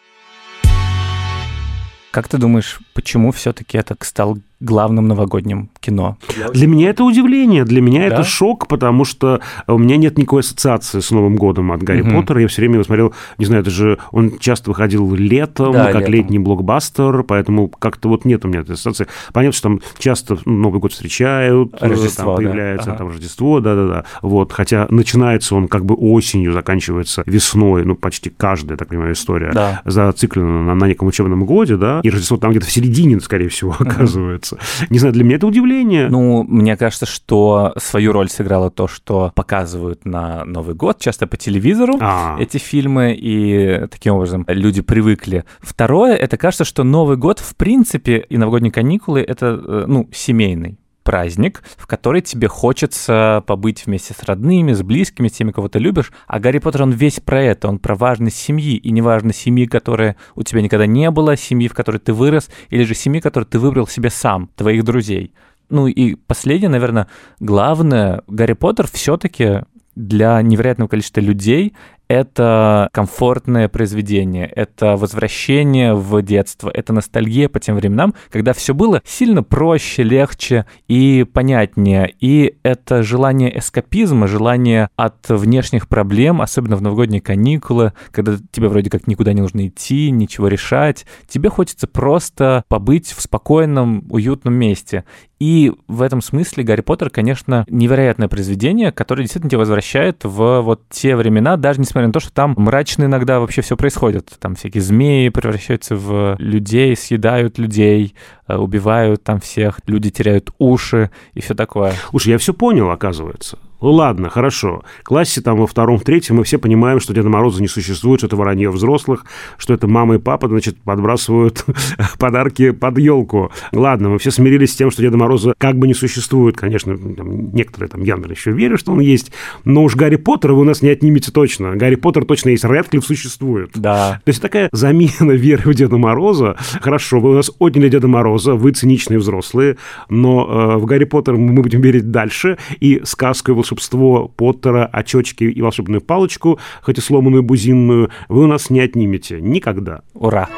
[2.12, 6.18] Как ты думаешь, почему все-таки это стал главным новогодним кино.
[6.54, 8.16] Для меня это удивление, для меня да?
[8.16, 12.12] это шок, потому что у меня нет никакой ассоциации с Новым годом от Гарри угу.
[12.12, 12.42] Поттера.
[12.42, 16.02] Я все время его смотрел, не знаю, это же он часто выходил летом, да, как
[16.02, 16.14] летом.
[16.14, 19.08] летний блокбастер, поэтому как-то вот нет у меня этой ассоциации.
[19.34, 22.92] Понятно, что там часто Новый год встречают, э, Рождество, там появляется да.
[22.92, 23.00] ага.
[23.00, 24.06] там Рождество, да-да-да.
[24.22, 29.52] Вот, хотя начинается он как бы осенью, заканчивается весной, ну почти каждая, так понимаю, история
[29.54, 29.82] да.
[29.86, 33.76] зациклена на, на неком учебном годе, да, и Рождество там где-то в середине, скорее всего,
[33.80, 34.86] оказывается кажется.
[34.90, 36.10] Не знаю, для меня это удивление.
[36.10, 41.38] Ну, мне кажется, что свою роль сыграло то, что показывают на Новый год, часто по
[41.38, 42.42] телевизору А-а-а.
[42.42, 45.46] эти фильмы, и таким образом люди привыкли.
[45.60, 50.81] Второе, это кажется, что Новый год, в принципе, и новогодние каникулы, это, э, ну, семейный
[51.04, 55.80] праздник, в который тебе хочется побыть вместе с родными, с близкими, с теми, кого ты
[55.80, 56.12] любишь.
[56.28, 58.76] А Гарри Поттер, он весь про это, он про важность семьи.
[58.78, 62.84] И неважно, семьи, которая у тебя никогда не было, семьи, в которой ты вырос, или
[62.84, 65.34] же семьи, которую ты выбрал себе сам, твоих друзей.
[65.70, 67.08] Ну и последнее, наверное,
[67.40, 69.64] главное, Гарри Поттер все-таки
[69.96, 71.74] для невероятного количества людей
[72.12, 79.02] это комфортное произведение, это возвращение в детство, это ностальгия по тем временам, когда все было
[79.06, 82.14] сильно проще, легче и понятнее.
[82.20, 88.90] И это желание эскапизма, желание от внешних проблем, особенно в новогодние каникулы, когда тебе вроде
[88.90, 91.06] как никуда не нужно идти, ничего решать.
[91.30, 95.06] Тебе хочется просто побыть в спокойном, уютном месте.
[95.42, 100.84] И в этом смысле Гарри Поттер, конечно, невероятное произведение, которое действительно тебя возвращает в вот
[100.92, 104.32] те времена, даже несмотря на то, что там мрачно иногда вообще все происходит.
[104.40, 108.16] Там всякие змеи превращаются в людей, съедают людей,
[108.58, 111.94] убивают там всех, люди теряют уши и все такое.
[112.10, 113.58] Слушай, я все понял, оказывается.
[113.82, 114.84] Ну ладно, хорошо.
[115.02, 118.20] В классе там во втором, в третьем мы все понимаем, что Деда Мороза не существует,
[118.20, 119.26] что это воронье взрослых,
[119.58, 121.66] что это мама и папа, значит, подбрасывают
[122.20, 123.52] подарки под елку.
[123.72, 126.58] Ладно, мы все смирились с тем, что Деда Мороза как бы не существует.
[126.58, 129.32] Конечно, там, некоторые там явно еще верят, что он есть,
[129.66, 131.76] но уж Гарри Поттера вы у нас не отнимете точно.
[131.76, 133.72] Гарри Поттер точно есть, Рэдклифф существует.
[133.74, 134.22] Да.
[134.24, 136.56] То есть такая замена веры в Деда Мороза.
[136.82, 139.78] Хорошо, вы у нас отняли Деда Мороза, вы циничные взрослые,
[140.10, 145.44] но э, в Гарри Поттера мы будем верить дальше, и сказку и волшебство Поттера, очечки
[145.44, 149.40] и волшебную палочку, хоть и сломанную бузинную, вы у нас не отнимете.
[149.42, 150.02] Никогда.
[150.14, 150.50] Ура!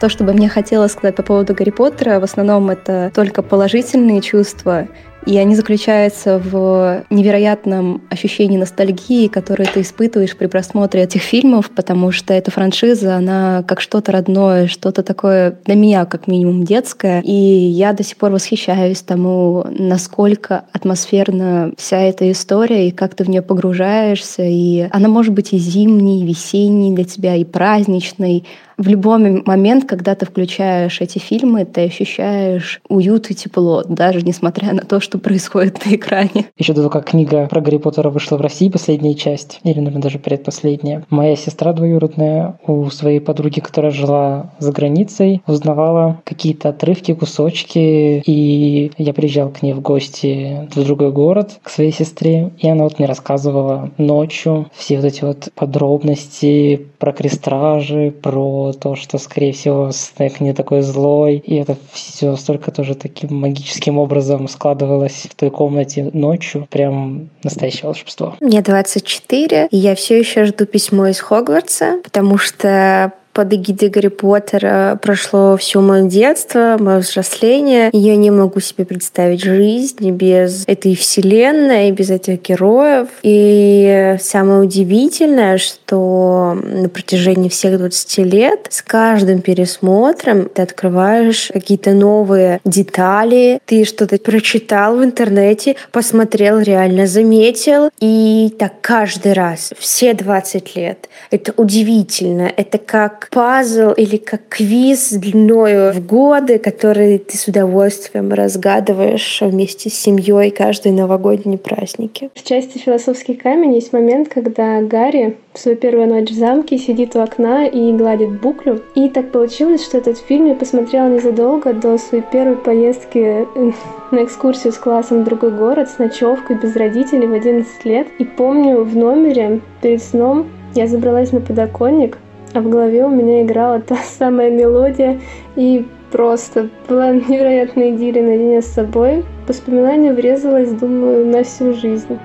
[0.00, 4.22] То, что бы мне хотелось сказать по поводу Гарри Поттера, в основном это только положительные
[4.22, 4.88] чувства.
[5.26, 12.10] И они заключаются в невероятном ощущении ностальгии, которое ты испытываешь при просмотре этих фильмов, потому
[12.10, 17.20] что эта франшиза, она как что-то родное, что-то такое для меня как минимум детское.
[17.22, 23.24] И я до сих пор восхищаюсь тому, насколько атмосферна вся эта история, и как ты
[23.24, 24.42] в нее погружаешься.
[24.42, 28.44] И она может быть и зимней, и весенней для тебя, и праздничной
[28.80, 34.72] в любой момент, когда ты включаешь эти фильмы, ты ощущаешь уют и тепло, даже несмотря
[34.72, 36.46] на то, что происходит на экране.
[36.56, 40.00] Еще до того, как книга про Гарри Поттера вышла в России, последняя часть, или, наверное,
[40.00, 47.12] даже предпоследняя, моя сестра двоюродная у своей подруги, которая жила за границей, узнавала какие-то отрывки,
[47.12, 52.66] кусочки, и я приезжал к ней в гости в другой город, к своей сестре, и
[52.66, 59.18] она вот мне рассказывала ночью все вот эти вот подробности про крестражи, про то, что,
[59.18, 65.26] скорее всего, Снэк не такой злой, и это все столько тоже таким магическим образом складывалось
[65.30, 66.68] в той комнате ночью.
[66.70, 68.36] Прям настоящее волшебство.
[68.40, 74.08] Мне 24, и я все еще жду письмо из Хогвартса, потому что под эгидой Гарри
[74.08, 77.88] Поттера прошло все мое детство, мое взросление.
[77.88, 83.08] И я не могу себе представить жизнь без этой вселенной, без этих героев.
[83.22, 91.92] И самое удивительное, что на протяжении всех 20 лет с каждым пересмотром ты открываешь какие-то
[91.92, 97.88] новые детали, ты что-то прочитал в интернете, посмотрел, реально заметил.
[98.00, 101.08] И так каждый раз, все 20 лет.
[101.30, 102.52] Это удивительно.
[102.54, 109.88] Это как пазл или как квиз длиною в годы, который ты с удовольствием разгадываешь вместе
[109.88, 112.30] с семьей каждые новогодние праздники.
[112.34, 117.14] В части «Философский камень» есть момент, когда Гарри в свою первую ночь в замке сидит
[117.16, 118.82] у окна и гладит буклю.
[118.94, 123.72] И так получилось, что этот фильм я посмотрела незадолго до своей первой поездки э,
[124.10, 128.08] на экскурсию с классом в другой город с ночевкой без родителей в 11 лет.
[128.18, 132.18] И помню, в номере перед сном я забралась на подоконник,
[132.52, 135.20] а в голове у меня играла та самая мелодия,
[135.56, 139.24] и просто была невероятная идиллия наедине с собой.
[139.46, 142.18] Воспоминание врезалось, думаю, на всю жизнь.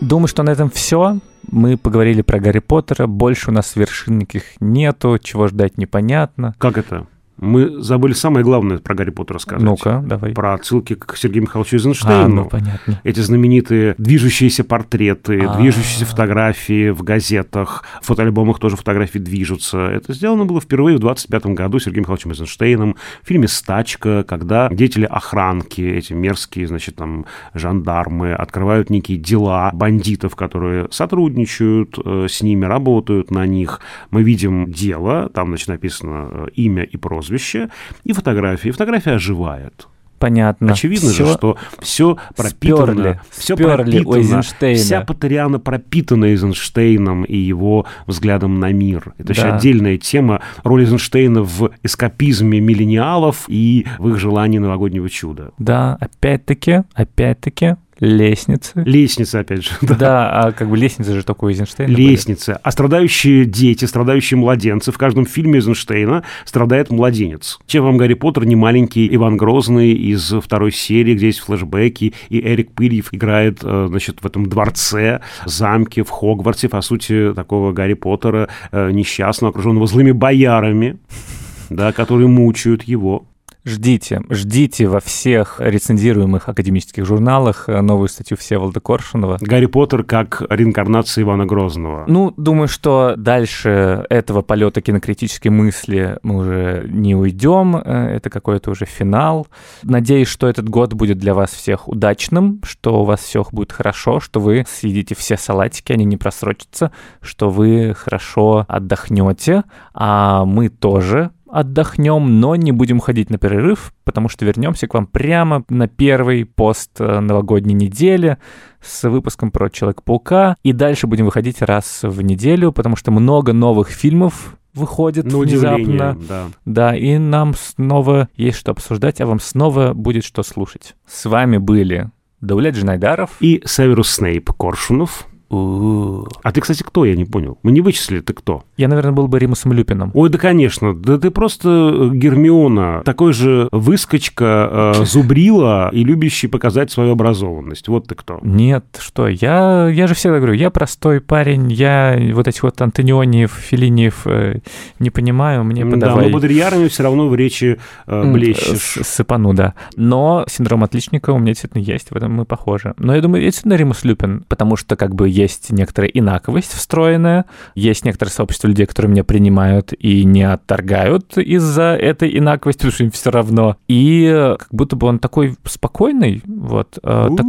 [0.00, 1.18] Думаю, что на этом все.
[1.50, 3.08] Мы поговорили про Гарри Поттера.
[3.08, 5.18] Больше у нас вершин никаких нету.
[5.20, 6.54] Чего ждать непонятно.
[6.58, 7.08] Как это?
[7.38, 9.62] Мы забыли самое главное про Гарри Поттера сказать.
[9.62, 10.32] Ну-ка, давай.
[10.32, 12.24] Про отсылки к Сергею Михайловичу Эйзенштейну.
[12.24, 13.00] А, ну, понятно.
[13.04, 15.60] Эти знаменитые движущиеся портреты, А-а-а.
[15.60, 19.78] движущиеся фотографии в газетах, в фотоальбомах тоже фотографии движутся.
[19.78, 25.04] Это сделано было впервые в 25 году Сергеем Михайловичем Эйзенштейном в фильме «Стачка», когда деятели
[25.04, 32.64] охранки, эти мерзкие, значит, там, жандармы, открывают некие дела бандитов, которые сотрудничают э, с ними,
[32.64, 33.80] работают на них.
[34.10, 37.68] Мы видим дело, там, значит, написано э, имя и прозвище, прозвище
[38.04, 38.70] и фотографии.
[38.70, 39.88] Фотография оживает.
[40.18, 40.72] Понятно.
[40.72, 47.36] Очевидно всё же, что все пропитано, сперли, все сперли пропитано, вся Патериана пропитана Эйзенштейном и
[47.36, 49.12] его взглядом на мир.
[49.18, 49.32] Это да.
[49.34, 55.50] еще отдельная тема роли Эйзенштейна в эскапизме миллениалов и в их желании новогоднего чуда.
[55.58, 58.72] Да, опять-таки, опять-таки, Лестницы.
[58.84, 59.70] Лестница, опять же.
[59.80, 61.90] Да, да а как бы лестница же такой Эйзенштейна.
[61.90, 62.52] Лестница.
[62.52, 62.60] Были.
[62.62, 64.92] А страдающие дети, страдающие младенцы.
[64.92, 67.58] В каждом фильме Эйзенштейна страдает младенец.
[67.66, 72.40] Чем вам Гарри Поттер не маленький Иван Грозный из второй серии, где есть флешбеки, и
[72.40, 77.94] Эрик Пыльев играет, э, значит, в этом дворце, замке, в Хогвартсе, по сути, такого Гарри
[77.94, 80.98] Поттера э, несчастного, окруженного злыми боярами,
[81.70, 83.26] да, которые мучают его.
[83.66, 89.38] Ждите, ждите во всех рецензируемых академических журналах э, новую статью Всеволода Коршунова.
[89.40, 92.04] Гарри Поттер как реинкарнация Ивана Грозного.
[92.06, 97.74] Ну, думаю, что дальше этого полета кинокритической мысли мы уже не уйдем.
[97.74, 99.48] Э, это какой-то уже финал.
[99.82, 104.20] Надеюсь, что этот год будет для вас всех удачным, что у вас все будет хорошо,
[104.20, 111.32] что вы съедите все салатики, они не просрочатся, что вы хорошо отдохнете, а мы тоже
[111.56, 116.44] отдохнем, но не будем ходить на перерыв, потому что вернемся к вам прямо на первый
[116.44, 118.36] пост э, новогодней недели
[118.82, 120.56] с выпуском про Человека-паука.
[120.62, 126.18] И дальше будем выходить раз в неделю, потому что много новых фильмов выходит на внезапно.
[126.28, 126.44] Да.
[126.66, 130.94] да, и нам снова есть что обсуждать, а вам снова будет что слушать.
[131.06, 132.10] С вами были
[132.42, 135.26] Даулет Джинайдаров и Северус Снейп Коршунов.
[135.48, 137.58] А ты, кстати, кто, я не понял?
[137.62, 138.64] Мы не вычислили, ты кто?
[138.76, 140.10] Я, наверное, был бы Римусом Люпином.
[140.14, 140.94] Ой, да, конечно.
[140.94, 143.02] Да ты просто Гермиона.
[143.04, 147.86] Такой же выскочка, э, зубрила и любящий показать свою образованность.
[147.88, 148.40] Вот ты кто.
[148.42, 153.52] Нет, что, я, я же всегда говорю, я простой парень, я вот этих вот Антониониев,
[153.52, 154.60] Филиниев э,
[154.98, 156.24] не понимаю, мне подавай...
[156.24, 158.98] Да, но бодрьярами все равно в речи э, блещешь.
[159.06, 159.74] Сыпану, да.
[159.96, 162.94] Но синдром отличника у меня действительно есть, в этом мы похожи.
[162.98, 167.44] Но я думаю, я действительно Римус Люпин, потому что как бы есть некоторая инаковость встроенная,
[167.74, 173.04] есть некоторое сообщество людей, которые меня принимают и не отторгают из-за этой инаковости, потому что
[173.04, 173.76] им все равно.
[173.88, 176.98] И как будто бы он такой спокойный, вот.
[177.02, 177.46] Э, так,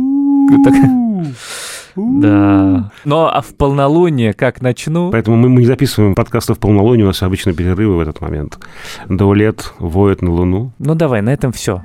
[0.63, 0.73] так,
[1.95, 2.91] да.
[3.05, 5.11] Но а в полнолуние как начну?
[5.11, 8.59] Поэтому мы, мы не записываем подкасты в полнолуние, у нас обычно перерывы в этот момент.
[9.07, 10.71] До лет воет на луну.
[10.79, 11.81] Ну давай, на этом все.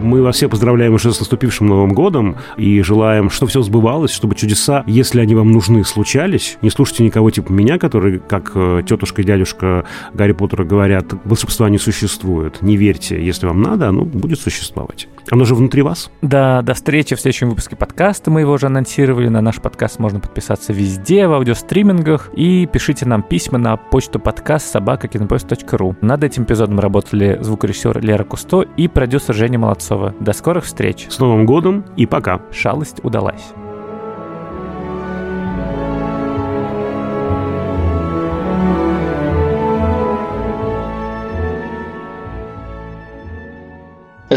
[0.00, 4.34] Мы вас всех поздравляем уже с наступившим Новым годом и желаем, чтобы все сбывалось, чтобы
[4.34, 6.58] чудеса, если они вам нужны, случались.
[6.62, 9.84] Не слушайте никого типа меня, который, как э, тетушка и дядюшка
[10.14, 12.62] Гарри Поттера говорят, волшебства не существует.
[12.62, 15.08] Не верьте, если вам надо, оно будет существовать.
[15.30, 16.10] Оно же внутри вас.
[16.22, 18.30] Да, до встречи в следующем выпуске подкаста.
[18.30, 19.28] Мы его уже анонсировали.
[19.28, 22.30] На наш подкаст можно подписаться везде, в аудиостримингах.
[22.34, 25.96] И пишите нам письма на почту подкаст собакакинопоезд.ру.
[26.00, 30.14] Над этим эпизодом работали звукорежиссер Лера Кусто и продюсер Женя Молодцова.
[30.20, 31.06] До скорых встреч.
[31.10, 32.40] С Новым годом и пока.
[32.50, 33.52] Шалость удалась.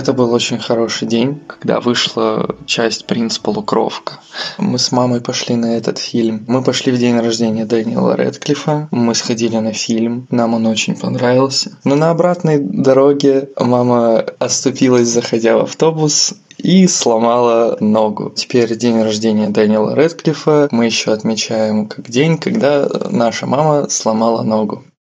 [0.01, 4.13] Это был очень хороший день, когда вышла часть «Принц Полукровка».
[4.57, 6.43] Мы с мамой пошли на этот фильм.
[6.47, 8.87] Мы пошли в день рождения Дэниела Редклиффа.
[8.89, 10.25] Мы сходили на фильм.
[10.31, 11.77] Нам он очень понравился.
[11.83, 18.31] Но на обратной дороге мама оступилась, заходя в автобус, и сломала ногу.
[18.35, 24.83] Теперь день рождения Дэниела Редклиффа мы еще отмечаем как день, когда наша мама сломала ногу.